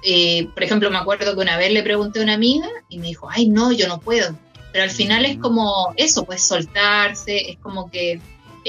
[0.04, 3.08] eh, por ejemplo, me acuerdo que una vez le pregunté a una amiga y me
[3.08, 4.36] dijo, ay, no, yo no puedo.
[4.72, 8.20] Pero al final es como eso, pues soltarse, es como que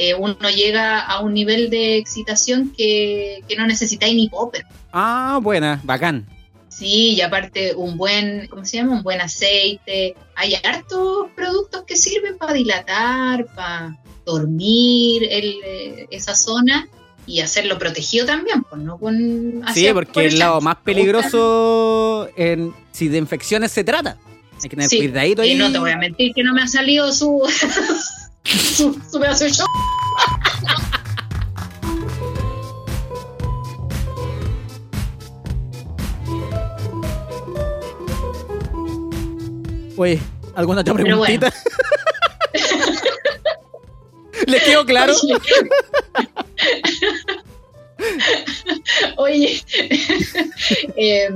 [0.02, 4.66] eh, uno llega a un nivel de excitación que, que no necesitáis ni popper.
[4.93, 6.26] Ah, buena, bacán.
[6.70, 8.93] Sí, y aparte un buen, ¿cómo se llama?
[8.93, 10.16] Un buen aceite.
[10.36, 16.88] Hay hartos productos que sirven para dilatar, para dormir el, eh, esa zona
[17.28, 19.62] y hacerlo protegido también, pues no con...
[19.74, 24.18] Sí, porque por el lado más peligroso en, si de infecciones se trata.
[24.56, 25.58] Hay que tener Sí, cuidadito y ahí.
[25.58, 27.43] no te voy a mentir que no me ha salido su,
[29.36, 29.66] su show.
[39.98, 40.20] Oye,
[40.56, 41.40] ¿alguna otra Pero bueno.
[41.40, 41.54] preguntita?
[44.48, 45.14] ¿Les quedó claro?
[49.18, 49.62] Oye,
[50.96, 51.30] eh,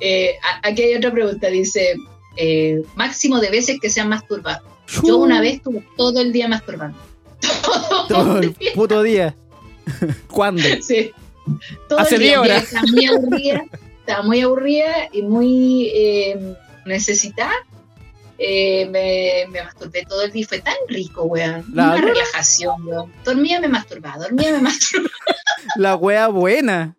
[0.00, 1.96] eh, a- aquí hay otra pregunta, dice,
[2.36, 4.75] eh, máximo de veces que se han masturbado.
[5.04, 6.98] Yo una vez estuve todo el día masturbando.
[8.08, 9.34] Todo el puto día.
[10.30, 10.62] ¿Cuándo?
[10.82, 11.12] Sí.
[11.88, 12.30] Todo Hace el día.
[12.30, 12.62] 10 horas.
[12.64, 13.64] Estaba muy aburrida,
[14.00, 16.56] estaba muy aburrida y muy eh,
[16.86, 17.52] necesitada.
[18.38, 20.46] Eh, me, me masturbé todo el día.
[20.48, 21.64] Fue tan rico, weón.
[21.72, 23.12] La Una relajación, weón.
[23.24, 24.18] Dormía, me masturbaba.
[24.18, 25.14] Dormía, me masturbaba.
[25.76, 26.96] La wea buena.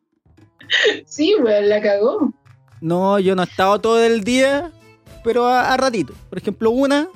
[1.05, 2.33] Sí, weón, la cagó.
[2.79, 4.71] No, yo no he estado todo el día,
[5.25, 6.13] pero a, a ratito.
[6.29, 7.09] Por ejemplo, una,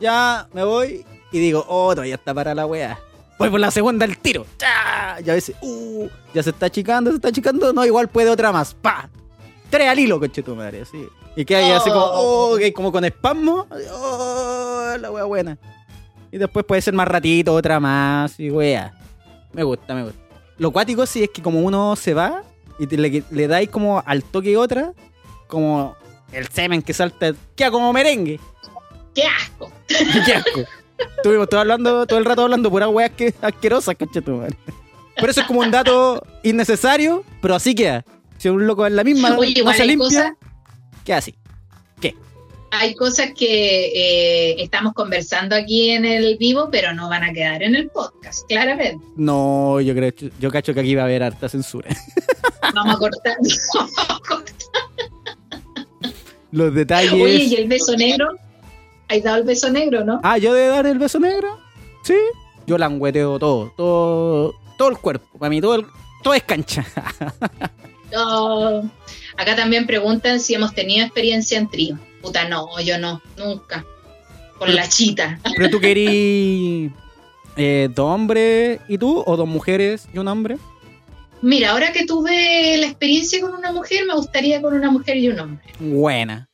[0.00, 2.98] ya me voy y digo, oh, todavía está para la wea.
[3.38, 4.46] Voy por la segunda al tiro.
[4.56, 5.20] ¡Cha!
[5.24, 7.72] Y a veces, uh, ya se está achicando, se está achicando.
[7.72, 8.72] No, igual puede otra más.
[8.74, 9.10] ¡Pa!
[9.68, 10.18] Tres al hilo,
[10.56, 11.06] madre, así.
[11.34, 12.54] Y que hay así como, Oh.
[12.54, 13.66] oh, que como con espasmo.
[13.92, 15.58] Oh, la wea buena.
[16.32, 18.94] Y después puede ser más ratito, otra más, y wea.
[19.52, 20.18] Me gusta, me gusta.
[20.58, 22.42] Lo cuático sí es que como uno se va
[22.78, 24.92] y te- le, le dais como al toque otra,
[25.46, 25.94] como
[26.32, 28.40] el semen que salta, queda como merengue.
[29.16, 29.72] ¡Qué asco!
[30.26, 30.60] Qué asco.
[31.16, 34.56] Estuvimos todo, hablando, todo el rato hablando puras weas que, asquerosas, caché tu madre.
[35.16, 38.04] Pero eso es como un dato innecesario, pero así queda.
[38.36, 40.36] Si un loco es la misma, Oye, no se limpia,
[41.04, 41.34] queda así.
[42.70, 47.62] hay cosas que eh, estamos conversando aquí en el vivo, pero no van a quedar
[47.62, 49.02] en el podcast, claramente.
[49.16, 51.88] No, yo creo, yo cacho que aquí va a haber harta censura.
[52.74, 53.36] Vamos a cortar.
[56.52, 57.12] Los detalles.
[57.14, 58.36] Oye, ¿y el beso negro?
[59.08, 60.20] ¿Has dado el beso negro, no?
[60.22, 61.58] Ah, yo de dar el beso negro.
[62.02, 62.14] Sí.
[62.66, 65.38] Yo langueteo todo, todo, todo el cuerpo.
[65.38, 65.86] Para mí todo, el-
[66.22, 66.84] todo es cancha.
[68.12, 68.88] No.
[69.36, 71.98] Acá también preguntan si hemos tenido experiencia en trío.
[72.22, 73.84] Puta, no, yo no, nunca.
[74.58, 75.38] Con la chita.
[75.56, 76.90] Pero tú querí
[77.56, 80.56] eh, dos hombres y tú, o dos mujeres y un hombre.
[81.42, 85.28] Mira, ahora que tuve la experiencia con una mujer, me gustaría con una mujer y
[85.28, 85.64] un hombre.
[85.78, 86.48] Buena.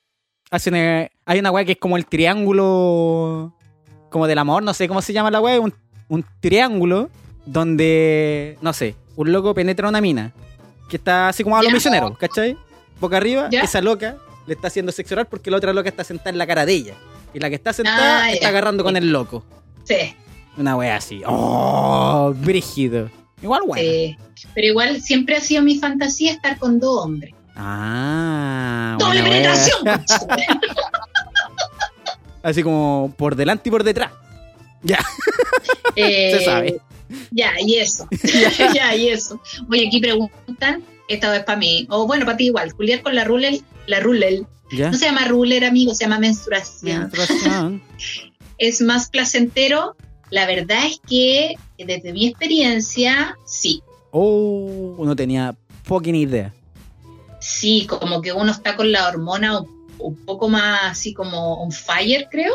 [0.51, 3.53] Hacen, eh, hay una weá que es como el triángulo,
[4.11, 5.73] como del amor, no sé cómo se llama la weá, un,
[6.09, 7.11] un triángulo
[7.47, 10.33] donde, no sé, un loco penetra una mina
[10.89, 12.57] que está así como a los misioneros, ¿cachai?
[13.01, 13.61] Boca arriba, Ya.
[13.63, 14.17] esa loca
[14.47, 16.73] le está haciendo sexo oral porque la otra loca está sentada en la cara de
[16.75, 16.95] ella.
[17.35, 19.43] Y la que está sentada Ah, está agarrando con el loco.
[19.85, 20.15] Sí,
[20.59, 21.23] Una wea así.
[21.27, 22.35] ¡Oh!
[22.37, 23.11] Brígido.
[23.43, 23.83] Igual bueno.
[23.83, 24.17] sí.
[24.55, 27.33] Pero igual siempre ha sido mi fantasía estar con dos hombres.
[27.57, 28.97] Ah.
[28.99, 29.79] ¡Doble penetración!
[32.43, 34.13] Así como por delante y por detrás.
[34.83, 34.99] Ya.
[35.95, 36.81] Eh, Se sabe.
[37.31, 38.09] Ya, y eso.
[38.75, 39.39] ya, y eso.
[39.71, 43.25] Oye, aquí preguntan, esta vez para mí, o bueno, para ti igual, Julián con la
[43.25, 44.91] ruler, la ruler, Ya.
[44.91, 47.01] no se llama ruler, amigo, se llama menstruación.
[47.01, 47.83] Menstruación.
[48.57, 49.97] Es más placentero.
[50.31, 53.83] La verdad es que, desde mi experiencia, sí.
[54.13, 56.55] Oh, no tenía fucking idea.
[57.39, 59.69] Sí, como que uno está con la hormona un,
[60.03, 62.55] un poco más así como on fire, creo.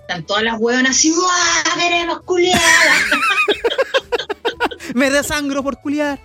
[0.00, 1.78] Están todas las hueonas así, ¡guau!
[1.78, 2.60] ¡Queremos culiar!
[4.94, 6.18] Me desangro por culiar.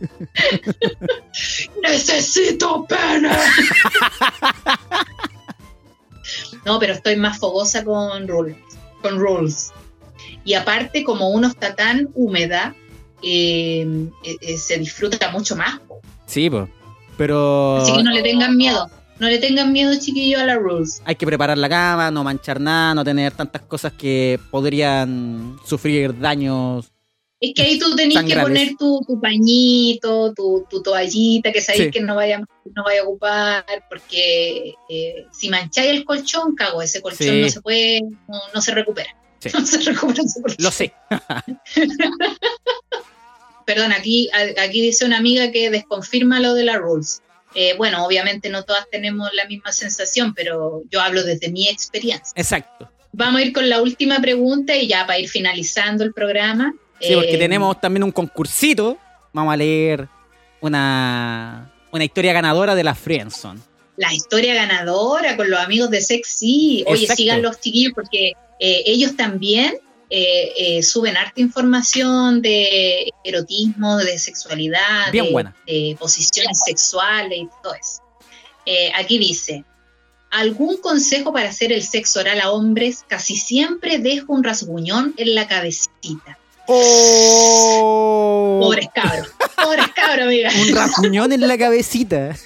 [1.82, 3.30] ¡Necesito pene!
[6.64, 8.56] no, pero estoy más fogosa con rules.
[9.02, 9.72] Con rules.
[10.44, 12.74] Y aparte, como uno está tan húmeda,
[13.22, 13.86] eh,
[14.24, 15.80] eh, eh, se disfruta mucho más.
[16.26, 16.68] Sí, pues.
[17.16, 18.88] Pero Así que no le tengan miedo.
[19.20, 21.02] No le tengan miedo, chiquillos, a la rules.
[21.04, 26.18] hay que preparar la cama, no manchar nada, no tener tantas cosas que podrían sufrir
[26.18, 26.90] daños.
[27.40, 31.84] Es que ahí tú tenés que poner tu, tu pañito, tu, tu toallita, que sabéis
[31.84, 31.90] Sí.
[31.92, 37.00] que no vaya, no vaya a ocupar, porque eh, si mancháis el colchón, cago, ese
[37.00, 37.40] colchón Sí.
[37.42, 39.10] no se puede, no, no se recupera.
[39.40, 39.50] Sí.
[39.54, 40.64] No se recupera ese colchón.
[40.64, 40.92] Lo sé.
[43.66, 47.22] Perdón, aquí, aquí dice una amiga que desconfirma lo de la rules.
[47.54, 52.32] Eh, bueno, obviamente no todas tenemos la misma sensación, pero yo hablo desde mi experiencia.
[52.36, 52.90] Exacto.
[53.12, 56.74] Vamos a ir con la última pregunta y ya para ir finalizando el programa.
[57.00, 58.98] Sí, porque Eh, tenemos también un concursito.
[59.32, 60.08] Vamos a leer
[60.60, 63.60] una, una historia ganadora de la Friendzone.
[63.96, 66.84] la historia ganadora con los amigos de Sexy.
[66.86, 67.16] Oye, Exacto.
[67.20, 69.74] sigan los chiquillos porque eh, ellos también
[70.10, 75.54] eh, eh, suben harta información de erotismo, de sexualidad, Bien de, buena.
[75.66, 78.02] de posiciones sexuales y todo eso.
[78.66, 79.64] Eh, aquí dice,
[80.30, 83.04] ¿algún consejo para hacer el sexo oral a hombres?
[83.08, 86.38] Casi siempre dejo un rasguñón en la cabecita.
[86.66, 88.58] ¡Oh!
[88.62, 89.28] Pobres cabros,
[89.62, 90.50] pobres cabros, amiga.
[90.68, 92.36] Un rasguñón en la cabecita.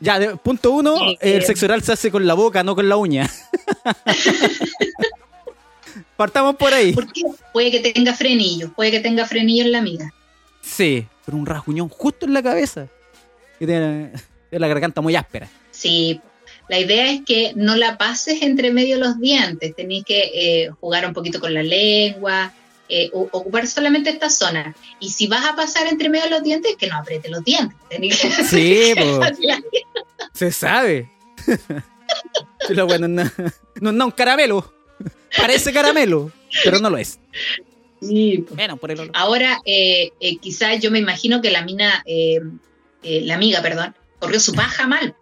[0.00, 1.46] ya, de- punto uno, Sí, el sí.
[1.48, 3.30] sexo oral se hace con la boca, no con la uña.
[6.16, 6.92] Partamos por ahí.
[6.92, 7.22] ¿Por qué?
[7.52, 10.12] Puede que tenga frenillo, puede que tenga frenillo en la amiga.
[10.62, 12.88] Sí, pero un rasguñón justo en la cabeza.
[13.60, 14.12] Y tiene
[14.50, 15.48] tiene la garganta muy áspera.
[15.70, 16.20] Sí,
[16.68, 21.06] la idea es que no la pases entre medio los dientes, tenés que eh, jugar
[21.06, 22.52] un poquito con la lengua,
[22.88, 24.74] eh, ocupar solamente esta zona.
[25.00, 27.76] Y si vas a pasar entre medio los dientes, que no apriete los dientes.
[27.90, 28.94] tenés que- Sí,
[30.32, 31.10] se sabe.
[32.70, 33.24] Lo bueno, no,
[33.80, 34.72] no, no, un caramelo.
[35.36, 36.30] Parece caramelo,
[36.64, 37.18] pero no lo es.
[38.00, 38.44] Sí.
[38.54, 39.12] Bueno, por el olor.
[39.14, 42.40] Ahora, eh, eh, quizás yo me imagino que la mina, eh,
[43.02, 45.14] eh, la amiga, perdón, corrió su paja mal,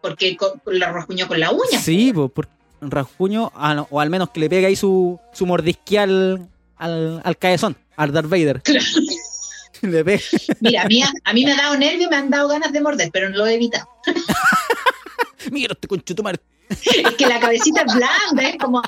[0.00, 1.80] porque la rasguñó con la uña.
[1.80, 2.48] Sí, pues, por
[2.80, 7.38] rasguño, ah, no, o al menos que le pegue ahí su, su mordisquial al, al
[7.38, 8.62] caezón, al Darth Vader.
[9.82, 10.22] le pega.
[10.60, 12.80] Mira, a mí, a mí me ha dado nervio y me han dado ganas de
[12.80, 13.88] morder, pero no lo he evitado.
[15.50, 16.38] Mira este conchetumare.
[16.70, 18.80] Es que la cabecita es blanda, es como...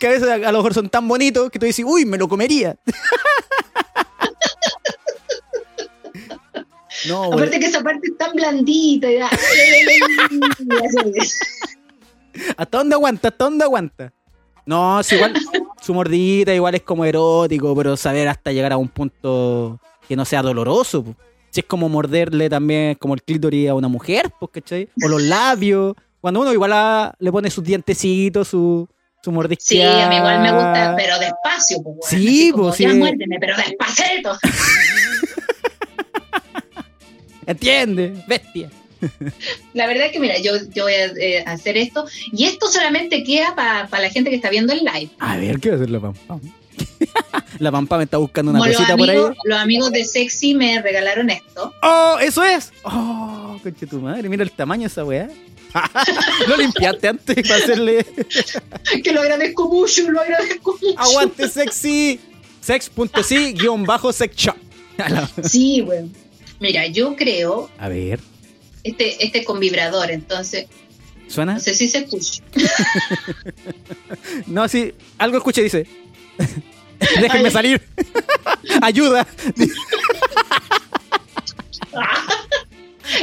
[0.00, 2.16] Que a veces a, a lo mejor son tan bonitos que tú dices, uy, me
[2.18, 2.76] lo comería.
[7.08, 7.24] no.
[7.32, 9.10] Aparte que esa parte es tan blandita.
[9.10, 9.30] y da-
[12.56, 13.28] ¿Hasta dónde aguanta?
[13.28, 14.12] ¿Hasta dónde aguanta?
[14.66, 15.34] No, es igual,
[15.80, 20.24] su mordita igual es como erótico, pero saber hasta llegar a un punto que no
[20.24, 21.02] sea doloroso.
[21.04, 21.14] po.
[21.50, 24.88] Si es como morderle también como el clítoris a una mujer, pues, ¿cachai?
[25.04, 25.94] O los labios.
[26.20, 28.88] Cuando uno igual a- le pone sus dientecitos, su,
[29.22, 29.48] su.
[29.58, 31.82] Sí, a mí igual me gusta, pero despacio.
[31.82, 32.96] Pues, Sí, pues, Ya sí.
[32.96, 34.38] muérdeme, pero despacito.
[37.46, 38.26] ¿Entiendes?
[38.26, 38.70] Bestia.
[39.72, 42.06] La verdad es que, mira, yo, yo voy a eh, hacer esto.
[42.32, 45.10] Y esto solamente queda para la gente que está viendo el live.
[45.18, 46.38] A ver, ¿qué va a hacer la pampa?
[47.58, 49.18] la pampa me está buscando una Como cosita por ahí.
[49.44, 51.72] los amigos de Sexy me regalaron esto.
[51.82, 52.72] ¡Oh, eso es!
[52.84, 54.28] ¡Oh, conche tu madre!
[54.28, 55.28] Mira el tamaño de esa weá.
[56.48, 58.04] Lo limpiaste antes para hacerle
[59.04, 60.98] Que lo agradezco mucho, lo agradezco mucho.
[60.98, 62.18] aguante sexy.
[62.60, 64.56] Sex.si guion bajo sex shop.
[65.44, 66.08] Sí, bueno.
[66.58, 68.20] Mira, yo creo, A ver,
[68.84, 70.66] este, este es con vibrador, entonces,
[71.28, 71.54] ¿suena?
[71.54, 72.42] no sé si se escucha.
[74.46, 75.86] No, sí, algo escuché, dice.
[77.20, 77.52] Déjenme Ay.
[77.52, 77.82] salir.
[78.82, 79.26] Ayuda.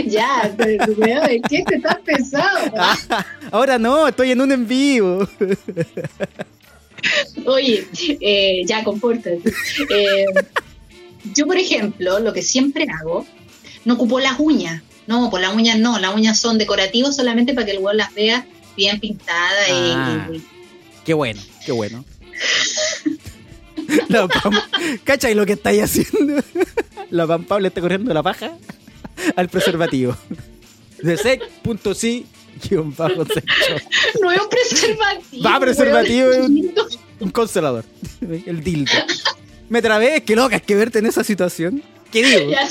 [0.05, 2.71] ya, pero, weón, ¿en qué te estás pesado?
[3.51, 5.27] Ahora no, estoy en un en vivo.
[7.45, 7.87] Oye,
[8.21, 9.41] eh, ya, compórtate.
[9.89, 10.25] Eh,
[11.35, 13.25] yo, por ejemplo, lo que siempre hago,
[13.85, 14.81] no ocupo las uñas.
[15.05, 18.13] No, pues las uñas no, las uñas son decorativas solamente para que el weón las
[18.13, 20.27] vea bien pintadas y- Ah.
[20.33, 20.41] y,
[21.05, 22.03] Qué bueno, qué bueno.
[24.09, 24.53] La pam...
[25.03, 26.41] ¿Cachai lo que estáis haciendo?
[27.09, 28.51] La pampa le está corriendo la paja
[29.35, 30.15] al preservativo.
[31.01, 32.25] De sec.si
[32.63, 33.23] guion bajo.
[34.21, 35.43] No es un preservativo.
[35.43, 36.71] Va, preservativo, es un-.
[37.19, 37.85] Un consolador.
[38.45, 38.91] El dildo.
[39.69, 41.81] Me trabé, qué loca, es que verte en esa situación.
[42.11, 42.51] ¿Qué digo?
[42.51, 42.67] Ya,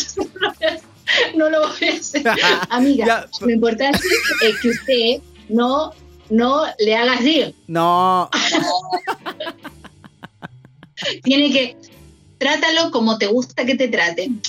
[1.37, 2.25] no lo voy a hacer.
[2.71, 3.27] Amiga, Ya.
[3.41, 4.01] lo importante
[4.43, 5.93] es que usted no
[6.29, 7.55] no le hagas así.
[7.69, 8.29] No,
[11.23, 11.77] Tiene que
[12.39, 14.41] trátalo como te gusta que te traten.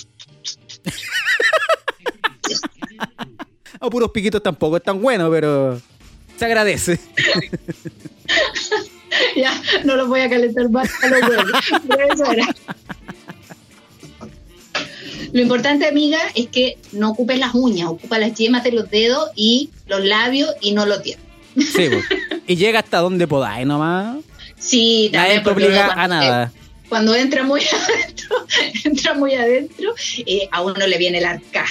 [3.80, 5.82] a puros piquitos tampoco es tan bueno, pero
[6.38, 7.00] se agradece.
[9.36, 11.52] Ya, no los voy a calentar más a los huevos.
[15.32, 19.30] Lo importante, amiga, es que no ocupes las uñas, ocupa las yemas de los dedos
[19.36, 21.26] y los labios y no los dientes.
[21.56, 21.90] Sí,
[22.46, 24.18] y llega hasta donde podáis nomás.
[24.60, 26.54] Sí, Nadie también te obliga cuando- a nada.
[26.90, 28.36] Cuando entra muy adentro,
[28.86, 29.94] entra muy adentro,
[30.26, 31.66] eh, a uno le viene el arca.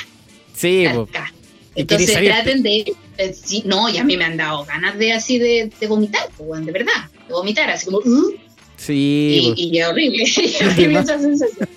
[0.54, 1.32] Sí, el arca.
[1.74, 5.12] Y Entonces traten de, eh, sí, no, y a mí me han dado ganas de
[5.12, 6.92] así de, de vomitar, pues, de verdad,
[7.28, 8.34] de vomitar, así como, "Uh",
[8.78, 11.68] Sí, y, y es horrible, es horrible esa sensación.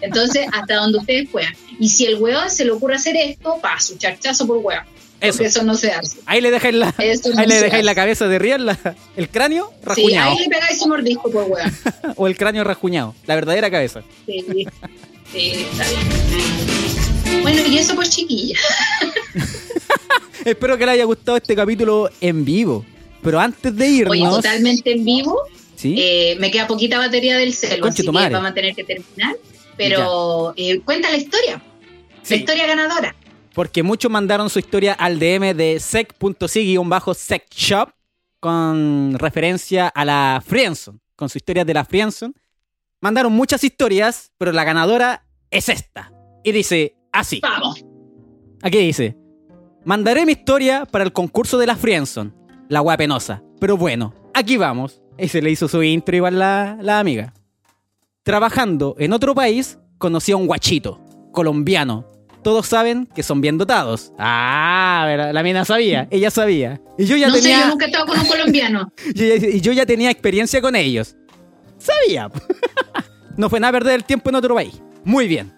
[0.00, 1.54] Entonces, hasta donde ustedes puedan.
[1.78, 4.82] Y si el weón se le ocurre hacer esto, pa, su charchazo por weón.
[5.20, 5.38] Eso.
[5.38, 6.18] Porque eso no se hace.
[6.26, 8.68] Ahí le dejáis la, Eso no ahí le dejáis la cabeza de riel,
[9.16, 10.30] el cráneo Sí, rajuñado.
[10.30, 11.72] ahí le pegáis un mordisco por weón.
[12.16, 13.14] O el cráneo rajuñado.
[13.26, 14.02] La verdadera cabeza.
[14.26, 14.44] Sí,
[15.32, 17.42] sí, está bien.
[17.42, 18.58] Bueno, y eso pues chiquilla.
[20.44, 22.84] Espero que les haya gustado este capítulo en vivo.
[23.22, 24.12] Pero antes de irnos.
[24.12, 25.36] Oye, totalmente en vivo.
[25.76, 25.94] ¿sí?
[25.98, 28.34] Eh, me queda poquita batería del celo, Conche así tu que madre.
[28.34, 29.36] vamos a tener que terminar.
[29.76, 31.62] Pero eh, cuenta la historia,
[32.22, 33.14] Sí, la historia ganadora.
[33.58, 37.88] Porque muchos mandaron su historia al DM de sec.sig-secshop
[38.38, 42.34] con referencia a la Friendzone, con su historia de la Friendzone.
[43.00, 46.12] Mandaron muchas historias, pero la ganadora es esta.
[46.44, 47.40] Y dice así.
[47.42, 47.84] Vamos.
[48.62, 49.16] Aquí dice:
[49.84, 52.30] Mandaré mi historia para el concurso de la Friendzone,
[52.68, 53.42] la wea penosa.
[53.58, 55.02] Pero bueno, aquí vamos.
[55.18, 57.34] Y se le hizo su intro igual la, la amiga.
[58.22, 61.00] Trabajando en otro país, conocí a un guachito,
[61.32, 62.17] colombiano.
[62.42, 64.12] Todos saben que son bien dotados.
[64.18, 66.80] Ah, la mina sabía, ella sabía.
[66.96, 68.92] Y yo ya no sé, yo nunca he estado con un colombiano.
[69.14, 71.16] Y yo ya tenía experiencia con ellos.
[71.78, 72.30] Sabía.
[73.36, 74.82] No fue nada perder el tiempo en otro país.
[75.04, 75.52] Muy bien.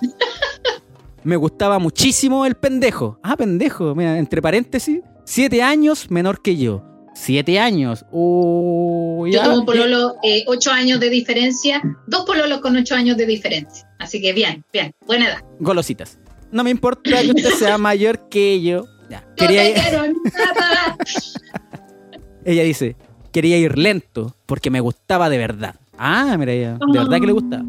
[1.24, 3.18] Me gustaba muchísimo el pendejo.
[3.24, 3.92] Ah, pendejo.
[3.96, 5.00] Mira, entre paréntesis.
[5.24, 6.84] Siete años menor que yo.
[7.14, 8.04] Siete años.
[8.12, 13.16] Uh, Yo tengo un pololo, eh, ocho años de diferencia, dos pololos con ocho años
[13.16, 13.88] de diferencia.
[13.98, 15.38] Así que bien, bien, buena edad.
[15.60, 16.18] Golositas.
[16.54, 18.86] No me importa que usted sea mayor que yo.
[19.10, 19.26] Ya.
[19.36, 20.96] Quería nada.
[22.44, 22.96] Ella dice,
[23.32, 25.74] quería ir lento porque me gustaba de verdad.
[25.98, 27.64] Ah, mira, ella, de verdad que le gustaba.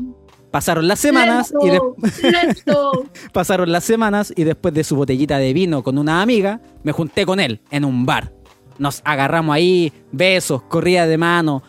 [0.51, 1.79] Pasaron las semanas y de-
[2.31, 6.91] Lento, pasaron las semanas y después de su botellita de vino con una amiga, me
[6.91, 8.33] junté con él en un bar.
[8.77, 11.63] Nos agarramos ahí, besos, corrida de mano,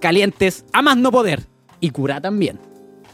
[0.00, 1.44] calientes, a más no poder.
[1.80, 2.60] Y cura también.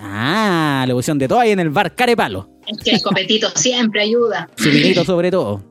[0.00, 2.57] Ah, la emoción de todo ahí en el bar Carepalo.
[2.68, 4.48] Es que el copetito siempre ayuda.
[4.56, 5.62] Su vinito sobre todo.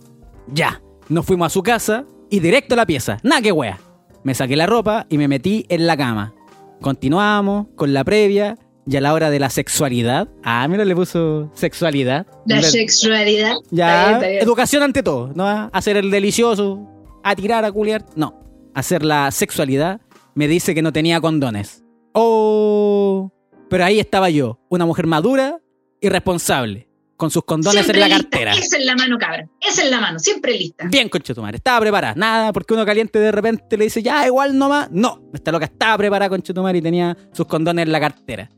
[0.53, 3.17] Ya, nos fuimos a su casa y directo a la pieza.
[3.23, 3.79] Nada que wea.
[4.23, 6.33] Me saqué la ropa y me metí en la cama.
[6.81, 10.27] Continuamos con la previa y a la hora de la sexualidad.
[10.43, 12.25] Ah, mira, le puso sexualidad.
[12.45, 13.53] La sexualidad.
[13.63, 14.41] Está Ya, bien, está bien.
[14.43, 15.31] educación ante todo.
[15.35, 16.87] No a hacer el delicioso,
[17.23, 18.05] a tirar, a culiar.
[18.15, 18.39] No,
[18.73, 20.01] hacer la sexualidad.
[20.35, 21.83] Me dice que no tenía condones.
[22.13, 23.31] Oh,
[23.69, 25.59] pero ahí estaba yo, una mujer madura
[26.01, 26.86] y responsable,
[27.17, 28.29] con sus condones Siempre en la lista.
[28.29, 28.53] cartera.
[28.53, 29.49] Esa es la mano, cabra.
[29.59, 30.85] Esa es la mano, siempre lista.
[30.89, 31.57] Bien, concha tu madre.
[31.57, 32.13] Estaba preparada.
[32.15, 34.89] Nada, porque uno caliente de repente le dice, ya, igual nomás.
[34.91, 38.49] No, esta loca estaba preparada, concha tu madre, y tenía sus condones en la cartera.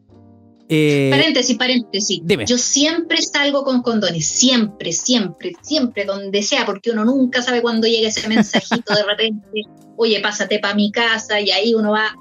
[0.72, 2.20] Eh, Paréntesis, paréntesis.
[2.24, 2.45] dime.
[2.45, 7.88] Yo siempre salgo con condones, siempre, siempre, siempre, donde sea, porque uno nunca sabe cuándo
[7.88, 9.62] llega ese mensajito de repente.
[9.97, 12.14] Oye, pásate para mi casa y ahí uno va,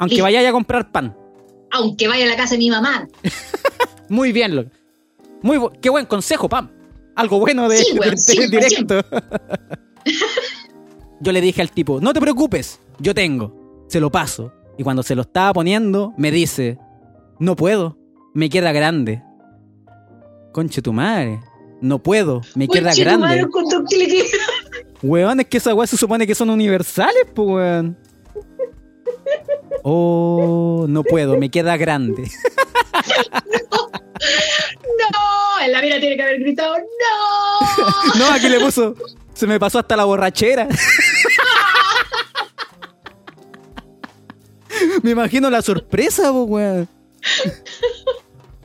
[0.00, 1.16] aunque vayáis a comprar pan.
[1.70, 3.06] aunque vaya a la casa de mi mamá.
[4.08, 4.70] Muy bien, loco.
[5.44, 6.70] Muy bu- qué buen consejo, Pam.
[7.14, 9.00] Algo bueno de, Sí, de- del directo.
[11.20, 13.84] yo le dije al tipo, no te preocupes, yo tengo.
[13.88, 14.52] Se lo paso.
[14.78, 16.78] Y cuando se lo estaba poniendo, me dice,
[17.38, 17.98] no puedo,
[18.32, 19.22] me queda grande.
[20.52, 21.40] Conche tu madre.
[21.82, 23.26] No puedo, me queda Conche grande.
[23.26, 24.24] madre, con tu clic.
[25.02, 27.98] Weón, es que esas weas se supone que son universales, pues weón.
[29.82, 32.22] Oh, no puedo, me queda grande.
[33.70, 33.90] No,
[35.64, 38.18] en la mira tiene que haber gritado, no.
[38.18, 38.94] No, aquí le puso.
[39.34, 40.68] Se me pasó hasta la borrachera.
[45.02, 46.88] Me imagino la sorpresa, po, weón.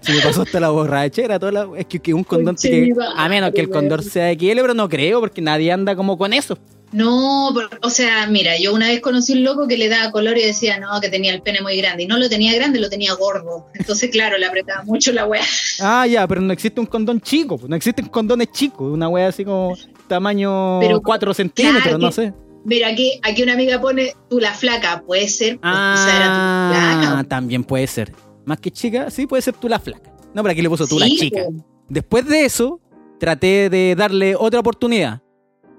[0.02, 1.38] Se me pasó hasta la borrachera.
[1.40, 4.62] Toda la- Es que, que un condón que- A menos que el condón sea XL,
[4.62, 6.58] pero no creo, porque nadie anda como con eso.
[6.92, 7.50] No,
[7.82, 10.80] o sea, mira, yo una vez conocí un loco que le daba color y decía,
[10.80, 12.04] no, que tenía el pene muy grande.
[12.04, 13.68] Y no lo tenía grande, lo tenía gordo.
[13.76, 15.44] Entonces, claro, le apretaba mucho la wea.
[15.82, 17.58] Ah, ya, pero no existe un condón chico.
[17.58, 18.92] pues, No existen condones chicos.
[18.92, 19.76] Una wea así como
[20.08, 22.34] tamaño Pero, 4 centímetros, claro no sé.
[22.66, 26.98] Mira, aquí, aquí una amiga pone tú la flaca, puede ser, pues, era tu Ah,
[27.02, 27.24] flaca.
[27.30, 28.12] también puede ser.
[28.46, 30.12] Más que chica, sí, puede ser tú la flaca.
[30.34, 31.44] No, pero aquí le puso tú la chica.
[31.88, 32.82] Después de eso,
[33.20, 35.22] traté de darle otra oportunidad.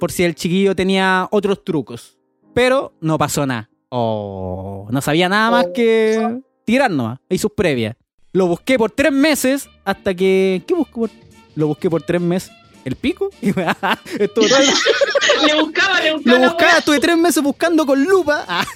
[0.01, 2.19] Por si el chiquillo tenía otros trucos.
[2.55, 3.71] Pero no pasó nada.
[3.91, 7.19] Oh, no sabía nada más que tirar nomás.
[7.29, 7.95] Y sus previas.
[8.33, 10.63] Lo busqué por tres meses hasta que.
[10.67, 11.11] ¿Qué busco por.?
[11.55, 12.51] Lo busqué por tres meses.
[12.85, 13.29] ¿El pico?
[13.43, 14.67] Estuvo todo el-
[15.47, 16.39] Le buscaba, le buscaba.
[16.39, 18.45] Lo buscaba, estuve tres meses buscando con lupa.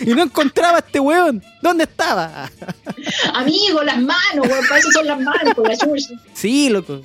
[0.00, 1.42] Y no encontraba a este weón.
[1.60, 2.50] ¿Dónde estaba?
[3.34, 6.14] Amigo, las manos, weón, para eso son las manos, por la chucha.
[6.32, 7.02] Sí, loco.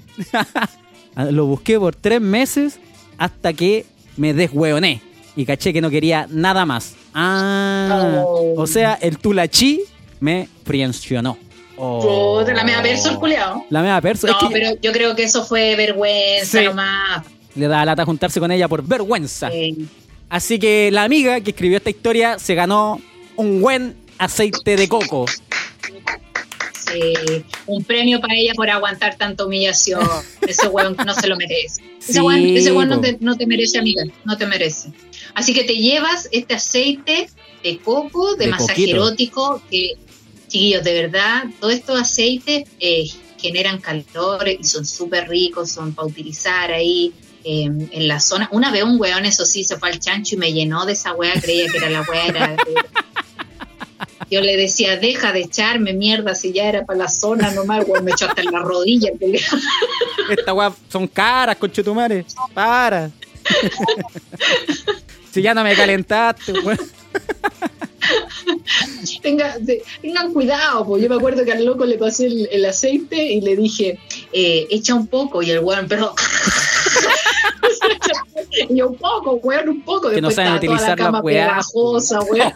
[1.18, 2.80] Ah, Lo busqué por tres meses
[3.18, 3.86] hasta que
[4.18, 5.02] me deshueoné.
[5.36, 6.96] Y caché que no quería nada más.
[7.14, 8.22] Ah.
[8.24, 8.54] Oh.
[8.58, 9.82] O sea, el tulachi
[10.20, 11.38] me frencionó.
[11.76, 12.40] Oh.
[12.40, 13.66] Puta, la mea perso el culiao.
[13.70, 14.28] La mea perso.
[14.28, 16.66] No, es que pero yo creo que eso fue vergüenza Sí.
[16.66, 17.24] nomás.
[17.56, 19.50] le da lata juntarse con ella por vergüenza.
[20.30, 23.00] Así que la amiga que escribió esta historia se ganó
[23.36, 25.26] un buen aceite de coco.
[27.02, 30.02] Sí, un premio para ella por aguantar tanta humillación.
[30.48, 31.82] Ese weón no se lo merece.
[32.00, 34.04] Sí, Ese weón, ese weón no, te, no te merece, amiga.
[34.26, 34.90] No te merece.
[35.34, 37.30] Así que te llevas este aceite
[37.64, 38.96] de coco, de, De masaje coquito.
[38.96, 39.92] erótico, que,
[40.48, 43.06] chiquillos, de verdad, todos estos aceites eh,
[43.38, 47.12] generan calor y son súper ricos, son para utilizar ahí.
[47.44, 50.38] eh, en la zona, una vez un weón, eso sí, se fue al chancho y
[50.38, 52.58] me llenó de esa wea, creía que era la wea, era-
[54.30, 58.04] yo le decía, deja de echarme mierda si ya era para la zona nomás, weón,
[58.04, 59.12] me echó hasta en la rodilla.
[60.30, 62.26] Estas weas son caras, conchetumare.
[62.54, 63.10] Para.
[65.32, 66.80] si ya no me calentaste, weón.
[69.22, 69.58] Tenga-
[70.02, 73.42] tengan cuidado, pues yo me acuerdo que al loco le pasé el, el aceite y
[73.42, 74.00] le dije,
[74.32, 76.14] eh, echa un poco, y el weón, pero...
[78.70, 80.10] y yo, un poco, weón, un poco.
[80.10, 81.48] Que no saben utilizar la la weá.
[81.50, 82.54] pegajosa, weón.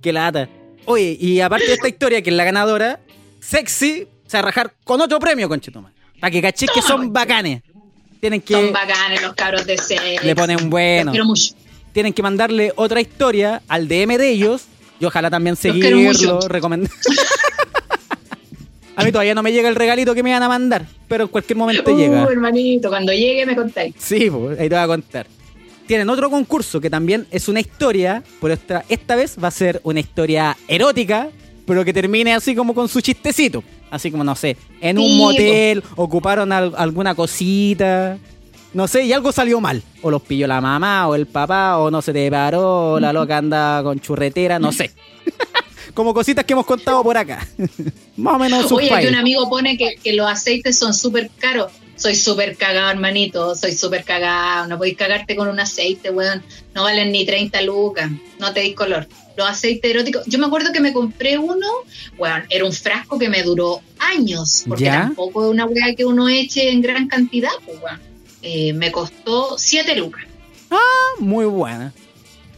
[0.00, 0.48] Qué lata.
[0.86, 3.00] Oye, y aparte de esta historia, que es la ganadora,
[3.40, 5.94] Sexy se va a rajar con otro premio, conchetumare.
[6.20, 7.62] Para que caché que son bacanes.
[8.20, 8.54] Tienen que.
[8.54, 10.22] Son bacanes los cabros de sex.
[10.24, 11.12] Le ponen bueno.
[11.24, 11.54] Mucho.
[11.92, 14.64] tienen que mandarle otra historia al DM de ellos
[15.00, 16.90] y ojalá también seguirlo, recomendar.
[18.96, 21.28] A mí todavía no me llega el regalito que me van a mandar, pero en
[21.28, 22.22] cualquier momento Uh, llega.
[22.30, 23.92] hermanito, cuando llegue me contáis.
[23.98, 25.26] Sí, pues, ahí te voy a contar.
[25.86, 29.80] Tienen otro concurso que también es una historia, pero esta, esta vez va a ser
[29.84, 31.28] una historia erótica,
[31.66, 33.62] pero que termine así como con su chistecito.
[33.90, 38.18] Así como, no sé, en un Sí, motel, ocuparon al- alguna cosita,
[38.72, 39.82] no sé, y algo salió mal.
[40.02, 43.12] O los pilló la mamá, o el papá, o no se te paró, o la
[43.12, 44.90] loca anda con churretera, no sé.
[45.94, 47.46] como cositas que hemos contado por acá.
[48.16, 49.08] Más o menos Oye, file.
[49.10, 51.70] un amigo pone que, que los aceites son súper caros.
[51.96, 53.54] Soy súper cagado, hermanito.
[53.54, 54.66] Soy súper cagado.
[54.66, 56.42] No podéis cagarte con un aceite, weón.
[56.74, 58.10] No valen ni 30 lucas.
[58.38, 59.06] No te dis color.
[59.36, 60.22] Los aceites eróticos.
[60.26, 61.66] Yo me acuerdo que me compré uno,
[62.18, 62.44] weón.
[62.50, 64.64] Era un frasco que me duró años.
[64.66, 65.02] Porque ¿Ya?
[65.02, 68.00] tampoco es una weá que uno eche en gran cantidad, pues, weón.
[68.42, 70.24] Eh, me costó 7 lucas.
[71.18, 71.92] Muy buena.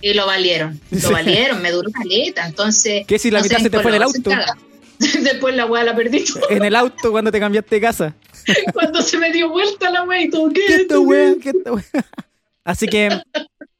[0.00, 0.80] Y lo valieron.
[0.90, 1.62] Lo valieron.
[1.62, 2.46] Me duró caleta.
[2.46, 3.06] Entonces.
[3.06, 4.52] ¿Qué si la no mitad se te fue en el color, auto?
[5.22, 6.24] Después la weá la perdí.
[6.50, 8.14] En el auto cuando te cambiaste de casa.
[8.72, 11.40] Cuando se me dio vuelta la wea y todo, ¿qué, ¿Qué es esta weón?
[11.40, 11.84] ¿Qué esta wea?
[12.64, 13.08] Así que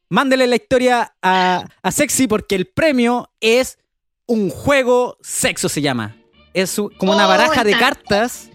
[0.09, 3.79] mándele la historia a, a Sexy porque el premio es
[4.27, 6.17] un juego sexo se llama.
[6.53, 8.51] Es como una Oh, baraja de cartas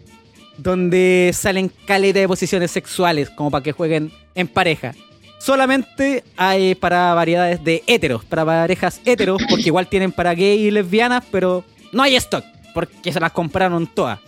[0.57, 4.93] donde salen caleta de posiciones sexuales como para que jueguen en pareja.
[5.39, 10.71] Solamente hay para variedades de héteros, para parejas héteros, porque igual tienen para gay y
[10.71, 14.19] lesbianas, pero no hay stock, porque se las compraron todas.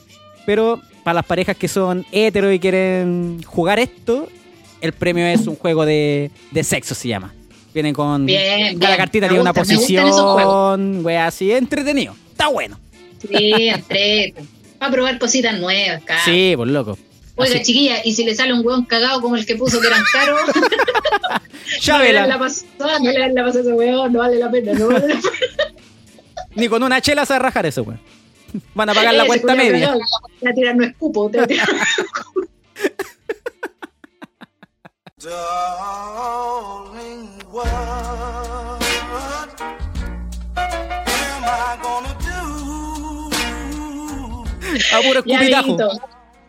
[0.45, 4.27] Pero para las parejas que son heteros y quieren jugar esto,
[4.81, 7.33] el premio es un juego de, de sexo, se llama.
[7.73, 8.25] Viene con.
[8.25, 8.97] Bien, cada bien.
[8.97, 12.15] cartita Me tiene una posición, wea así, entretenido.
[12.31, 12.77] Está bueno.
[13.19, 14.35] Sí, entrete.
[14.81, 16.21] Va a probar cositas nuevas, cara.
[16.25, 16.97] Sí, por loco.
[17.35, 19.87] Oiga, Así- chiquilla, y si le sale un hueón cagado como el que puso que
[19.87, 20.39] eran caros,
[21.87, 24.51] no le la pasada, no le dan la pasada a ese hueón, no vale la
[24.51, 25.72] pena, no vale la pena.
[26.55, 27.99] Ni con una chela se va a rajar eso, weón.
[28.75, 29.87] Van a pagar la cuenta media.
[29.87, 29.99] cagado,
[30.39, 31.47] Te va a tirar no escupo, te a
[45.01, 45.77] puro escupitajo.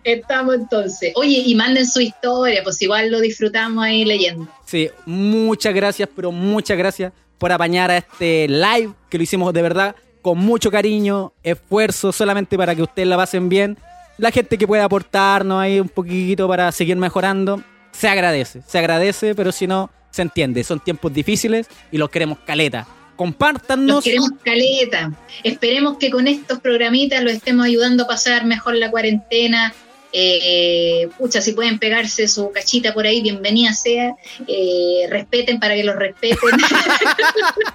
[0.03, 1.13] Estamos entonces.
[1.15, 4.47] Oye, y manden su historia, pues igual lo disfrutamos ahí leyendo.
[4.67, 7.13] Sí, muchas gracias, pero muchas gracias
[7.45, 12.57] por apañar a este live que lo hicimos de verdad con mucho cariño, esfuerzo, solamente
[12.57, 13.77] para que ustedes la pasen bien.
[14.17, 17.63] La gente que pueda aportarnos ahí un poquito para seguir mejorando.
[17.93, 20.65] se agradece, se agradece, pero si no, se entiende.
[20.65, 22.79] Son tiempos difíciles y los queremos caleta.
[22.79, 24.03] Nos Compártanos.
[24.03, 25.13] queremos caleta.
[25.43, 29.75] Esperemos que con estos programitas los estemos ayudando a pasar mejor la cuarentena.
[30.17, 34.15] Eh, pucha, si pueden pegarse su cachita por ahí, bienvenida sea.
[34.47, 36.39] Eh, respeten para que los respeten.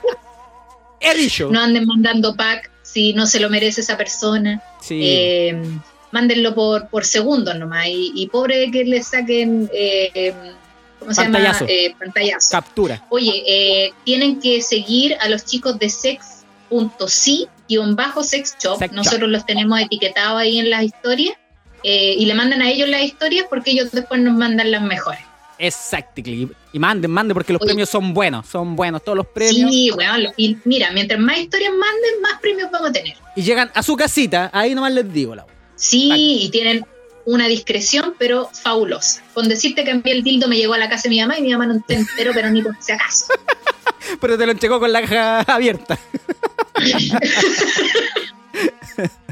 [1.02, 1.50] He dicho.
[1.52, 4.62] no anden mandando pack si no se lo merece esa persona.
[4.82, 5.00] Sí.
[5.04, 5.62] Eh,
[6.12, 7.88] mándenlo por, por segundos nomás.
[7.88, 9.70] Y, y pobre que le saquen.
[9.74, 10.34] eh,
[11.00, 11.60] ¿Cómo se Pantallazo.
[11.66, 11.72] llama?
[11.72, 12.52] Eh, pantallazo.
[12.52, 13.06] Captura.
[13.10, 17.48] Oye, eh, tienen que seguir a los chicos de sex.si-sex
[18.62, 18.80] shop.
[18.80, 19.30] Sex Nosotros shop.
[19.30, 21.36] los tenemos etiquetados ahí en las historias.
[21.84, 25.20] Eh, y le mandan a ellos las historias porque ellos después nos mandan las mejores.
[25.58, 26.50] Exactly.
[26.72, 27.70] Y manden, manden, porque los Oye.
[27.70, 28.48] premios son buenos.
[28.48, 29.70] Son buenos todos los premios.
[29.72, 33.18] Sí, lo- Y mira, mientras más historias manden, más premios vamos a tener.
[33.36, 34.50] Y llegan a su casita.
[34.54, 35.46] Ahí nomás les digo, la.
[35.76, 36.86] Sí, y tienen
[37.26, 39.22] una discreción, pero fabulosa.
[39.34, 41.38] Con decirte que a mí el dildo me llegó a la casa de mi mamá
[41.38, 43.26] y mi mamá no se enteró, pero ni por si acaso.
[44.22, 46.00] Pero te lo entregó con la caja abierta.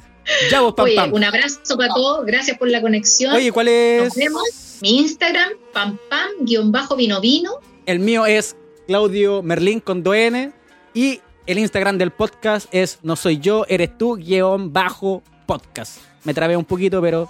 [0.52, 1.14] ya vos, pam, Oye, pam.
[1.14, 2.26] un abrazo para todos.
[2.26, 3.36] Gracias por la conexión.
[3.36, 4.16] Oye, ¿cuál Nos es?
[4.16, 4.44] vemos.
[4.82, 7.52] Mi Instagram, pam pam, guion bajo vino vino.
[7.86, 8.56] El mío es
[8.88, 10.54] Claudio Merlín con 2N.
[10.94, 16.00] Y el Instagram del podcast es No soy yo, eres tú, guion bajo podcast.
[16.24, 17.30] Me trabé un poquito, pero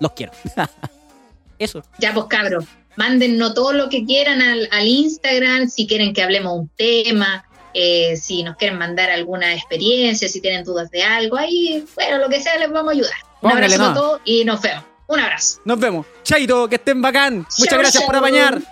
[0.00, 0.32] los quiero.
[1.58, 1.82] Eso.
[1.98, 2.64] Ya pues cabros,
[2.96, 7.45] mándennos todo lo que quieran al, al Instagram, si quieren que hablemos un tema,
[7.78, 12.28] eh, si nos quieren mandar alguna experiencia, si tienen dudas de algo, ahí, bueno, lo
[12.30, 13.12] que sea, les vamos a ayudar.
[13.42, 14.82] Un Póngale abrazo a todos y nos vemos.
[15.08, 15.60] Un abrazo.
[15.66, 16.06] Nos vemos.
[16.22, 17.46] Chaito, que estén bacán.
[17.58, 18.62] Muchas gracias por apañar.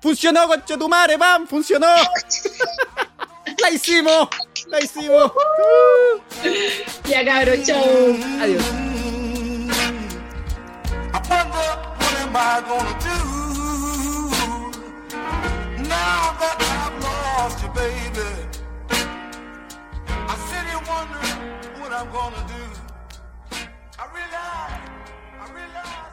[0.00, 1.88] Funcionó, concha tu madre, pam, funcionó.
[3.60, 4.28] La hicimos,
[4.68, 5.32] la hicimos.
[7.08, 7.82] Ya cabros, chao.
[8.40, 8.64] Adiós.
[15.88, 18.51] Now that I've lost you, baby.
[21.02, 22.64] wondering what I'm gonna do.
[23.98, 24.90] I realize,
[25.40, 26.11] I realize.